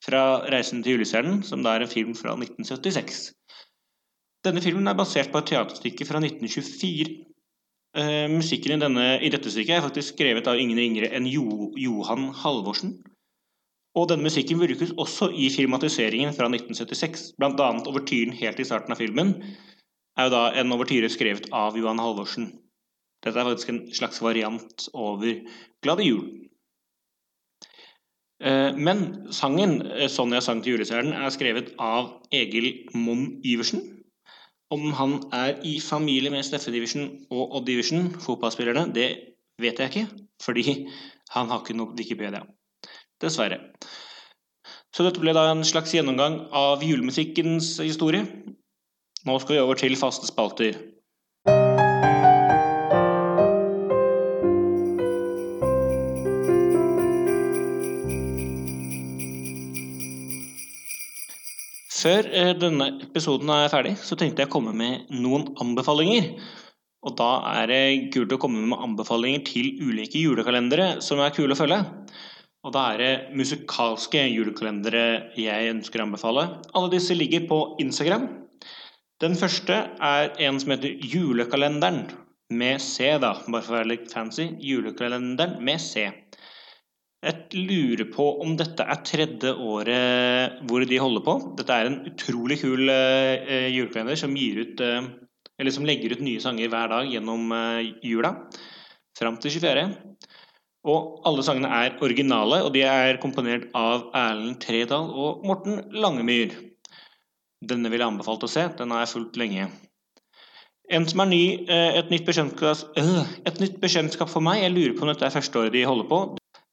fra 0.00 0.40
'Reisen 0.48 0.80
til 0.82 0.96
julestjernen', 0.96 1.44
som 1.44 1.62
da 1.62 1.76
er 1.76 1.84
en 1.84 1.92
film 1.92 2.16
fra 2.16 2.32
1976. 2.32 3.34
Denne 4.44 4.64
filmen 4.64 4.88
er 4.88 4.96
basert 4.96 5.28
på 5.32 5.44
et 5.44 5.52
teaterstykke 5.52 6.08
fra 6.08 6.24
1924. 6.24 7.26
Uh, 7.92 8.24
musikken 8.32 8.78
i, 8.78 8.80
denne, 8.80 9.06
i, 9.20 9.28
dette 9.28 9.50
stykket 9.52 9.76
er 9.76 9.84
faktisk 9.84 10.14
skrevet 10.14 10.46
av 10.48 10.56
ingen 10.56 10.78
yngre 10.78 11.12
enn 11.12 11.26
jo, 11.28 11.74
Johan 11.76 12.30
Halvorsen. 12.32 13.02
Og 13.98 14.06
denne 14.10 14.26
musikken 14.26 14.60
brukes 14.60 14.92
også 15.02 15.30
i 15.34 15.48
filmatiseringen 15.50 16.34
fra 16.36 16.46
1976. 16.46 17.32
Blant 17.38 17.60
annet 17.60 17.88
overtyren 17.90 18.36
helt 18.38 18.60
i 18.60 18.66
starten 18.66 18.94
av 18.94 19.00
filmen 19.00 19.34
er 20.18 20.28
jo 20.28 20.34
da 20.34 20.42
en 20.60 20.74
overtyre 20.76 21.10
skrevet 21.10 21.48
av 21.54 21.78
Johan 21.78 22.02
Halvorsen. 22.02 22.52
Dette 23.24 23.40
er 23.40 23.48
faktisk 23.50 23.72
en 23.72 23.82
slags 23.94 24.22
variant 24.22 24.86
over 24.94 25.42
Glade 25.82 26.06
jul. 26.06 26.22
Eh, 28.40 28.76
men 28.76 29.32
sangen 29.32 29.82
eh, 29.82 30.08
'Sonja 30.08 30.40
sang 30.40 30.62
til 30.62 30.76
julestjernen' 30.76 31.16
er 31.16 31.34
skrevet 31.34 31.74
av 31.78 32.22
Egil 32.32 32.86
Monn 32.94 33.40
Iversen 33.44 34.00
om 34.70 34.92
han 34.94 35.16
er 35.34 35.58
i 35.66 35.80
familie 35.82 36.30
med 36.30 36.46
Steffen 36.46 36.72
Division 36.72 37.08
og 37.30 37.56
Odd 37.58 37.66
Division, 37.66 38.10
fotballspillerne, 38.22 38.92
det 38.94 39.08
vet 39.58 39.78
jeg 39.82 39.90
ikke, 39.90 40.26
fordi 40.42 40.64
han 41.34 41.50
har 41.50 41.60
ikke 41.60 41.76
noe 41.76 41.96
Wikipedia. 41.98 42.44
Dessverre. 43.20 43.60
Så 44.96 45.04
dette 45.06 45.20
ble 45.22 45.34
da 45.36 45.50
en 45.50 45.64
slags 45.66 45.92
gjennomgang 45.94 46.40
av 46.56 46.82
julemusikkens 46.82 47.76
historie. 47.84 48.24
Nå 49.28 49.36
skal 49.42 49.58
vi 49.58 49.62
over 49.62 49.78
til 49.78 49.98
faste 50.00 50.26
spalter. 50.26 50.78
Før 62.00 62.24
eh, 62.32 62.54
denne 62.56 62.86
episoden 63.04 63.50
er 63.52 63.68
ferdig, 63.68 63.92
så 64.00 64.16
tenkte 64.16 64.40
jeg 64.40 64.48
å 64.48 64.54
komme 64.54 64.72
med 64.72 65.10
noen 65.12 65.50
anbefalinger. 65.60 66.32
Og 67.04 67.16
da 67.18 67.30
er 67.60 67.68
det 67.68 67.82
kult 68.14 68.32
å 68.32 68.38
komme 68.40 68.62
med 68.64 68.80
anbefalinger 68.80 69.44
til 69.48 69.74
ulike 69.84 70.20
julekalendere 70.20 70.94
som 71.04 71.20
er 71.20 71.34
kule 71.36 71.52
å 71.56 71.60
følge. 71.60 71.82
Og 72.60 72.74
da 72.76 72.82
er 72.92 73.00
det 73.00 73.12
musikalske 73.36 74.20
julekalendere 74.28 75.32
jeg 75.38 75.70
ønsker 75.72 76.02
å 76.02 76.08
anbefale. 76.08 76.46
Alle 76.76 76.92
disse 76.92 77.16
ligger 77.16 77.46
på 77.48 77.60
Instagram. 77.80 78.26
Den 79.20 79.36
første 79.36 79.76
er 80.00 80.34
en 80.44 80.58
som 80.60 80.74
heter 80.74 81.00
Julekalenderen, 81.12 82.04
med 82.50 82.80
C, 82.82 83.06
da, 83.22 83.34
bare 83.46 83.62
for 83.62 83.76
å 83.76 83.78
være 83.78 83.90
litt 83.92 84.10
fancy. 84.10 84.48
Julekalenderen 84.64 85.60
med 85.64 85.80
C. 85.80 86.08
Jeg 87.20 87.66
lurer 87.68 88.08
på 88.10 88.26
om 88.42 88.54
dette 88.56 88.82
er 88.82 89.02
tredje 89.04 89.52
året 89.52 90.62
hvor 90.66 90.82
de 90.88 91.00
holder 91.02 91.24
på. 91.26 91.34
Dette 91.60 91.76
er 91.76 91.90
en 91.90 91.98
utrolig 92.08 92.58
kul 92.62 92.88
uh, 92.88 93.68
julekalender 93.70 94.18
som, 94.18 94.34
ut, 94.34 94.80
uh, 94.80 95.70
som 95.76 95.86
legger 95.86 96.16
ut 96.16 96.24
nye 96.24 96.40
sanger 96.42 96.72
hver 96.72 96.90
dag 96.94 97.12
gjennom 97.12 97.52
uh, 97.52 97.84
jula. 98.00 98.34
Fram 99.20 99.36
til 99.42 99.60
24. 99.60 99.84
Og 100.88 101.20
alle 101.28 101.44
sangene 101.44 101.68
er 101.68 101.98
originale, 102.00 102.62
og 102.64 102.72
de 102.72 102.86
er 102.88 103.20
komponert 103.20 103.68
av 103.76 104.08
Erlend 104.16 104.60
Tredal 104.62 105.10
og 105.12 105.44
Morten 105.44 105.82
Langemyr. 105.92 106.54
Denne 107.60 107.92
vil 107.92 108.00
jeg 108.00 108.08
anbefalt 108.08 108.46
å 108.46 108.48
se. 108.48 108.64
Den 108.78 108.94
har 108.94 109.04
jeg 109.04 109.12
fulgt 109.12 109.36
lenge. 109.40 109.68
En 110.90 111.04
som 111.06 111.20
er 111.22 111.28
ny, 111.30 111.44
et 111.68 112.08
nytt, 112.10 112.30
et 112.32 113.60
nytt 113.62 113.76
bekjentskap 113.82 114.32
for 114.32 114.42
meg, 114.42 114.64
jeg 114.64 114.74
lurer 114.74 114.96
på 114.96 115.04
om 115.04 115.12
dette 115.12 115.28
er 115.28 115.36
første 115.36 115.60
året 115.60 115.76
de 115.76 115.84
holder 115.86 116.08
på, 116.10 116.22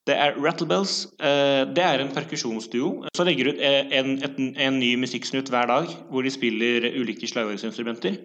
det 0.07 0.15
er 0.15 0.37
Rattlebells. 0.39 1.05
Eh, 1.19 1.63
det 1.75 1.83
er 1.83 1.99
en 1.99 2.11
perkusjonsduo 2.15 3.09
Så 3.15 3.25
legger 3.27 3.51
ut 3.51 3.59
eh, 3.59 3.89
en, 3.99 4.13
en, 4.23 4.51
en 4.55 4.77
ny 4.79 4.93
musikksnutt 4.99 5.51
hver 5.51 5.67
dag 5.67 5.91
hvor 6.11 6.23
de 6.23 6.31
spiller 6.31 6.87
ulike 6.95 7.27
slagverksinstrumenter. 7.27 8.21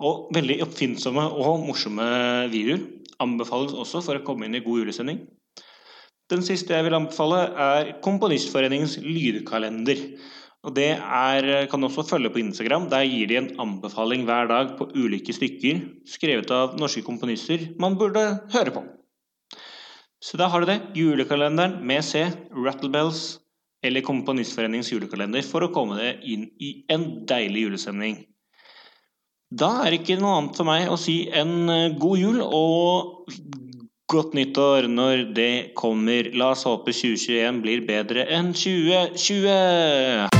Og 0.00 0.30
veldig 0.36 0.62
oppfinnsomme 0.64 1.26
og 1.36 1.66
morsomme 1.68 2.06
videoer. 2.52 2.86
Anbefales 3.22 3.74
også 3.76 4.02
for 4.04 4.18
å 4.18 4.24
komme 4.26 4.48
inn 4.48 4.58
i 4.58 4.64
god 4.64 4.84
julesending. 4.84 5.22
Den 6.30 6.42
siste 6.42 6.74
jeg 6.74 6.86
vil 6.88 6.96
anbefale, 6.96 7.44
er 7.54 7.92
Komponistforeningens 8.02 8.98
lydkalender. 9.04 10.00
Og 10.66 10.74
Det 10.74 10.88
er, 10.98 11.66
kan 11.70 11.86
også 11.86 12.02
følge 12.08 12.32
på 12.34 12.40
Instagram. 12.42 12.88
Der 12.90 13.06
gir 13.06 13.30
de 13.30 13.38
en 13.38 13.52
anbefaling 13.62 14.24
hver 14.26 14.48
dag 14.50 14.74
på 14.78 14.88
ulike 14.98 15.34
stykker 15.36 15.84
skrevet 16.10 16.50
av 16.50 16.74
norske 16.80 17.04
komponister 17.06 17.68
man 17.78 17.94
burde 17.94 18.24
høre 18.50 18.74
på. 18.74 18.82
Så 20.18 20.40
da 20.40 20.48
har 20.50 20.64
du 20.64 20.66
det. 20.66 20.80
Julekalenderen 20.98 21.78
med 21.86 22.02
C, 22.02 22.24
Rattlebells 22.50 23.38
eller 23.86 24.02
Komponistforeningens 24.02 24.90
julekalender 24.90 25.44
for 25.46 25.62
å 25.62 25.70
komme 25.70 26.00
deg 26.00 26.24
inn 26.26 26.48
i 26.58 26.72
en 26.90 27.26
deilig 27.28 27.68
julestemning. 27.68 28.24
Da 29.54 29.68
er 29.84 29.92
det 29.94 30.00
ikke 30.00 30.16
noe 30.18 30.40
annet 30.40 30.56
for 30.58 30.66
meg 30.66 30.88
å 30.90 30.96
si 30.98 31.20
enn 31.30 31.70
eh, 31.70 31.92
god 32.02 32.18
jul 32.18 32.40
og 32.42 33.30
godt 34.10 34.34
nyttår 34.34 34.88
når 34.90 35.22
det 35.38 35.52
kommer. 35.78 36.32
La 36.34 36.50
oss 36.56 36.66
håpe 36.66 36.90
2021 36.90 37.62
blir 37.62 37.86
bedre 37.86 38.26
enn 38.26 38.50
2020! 38.54 40.35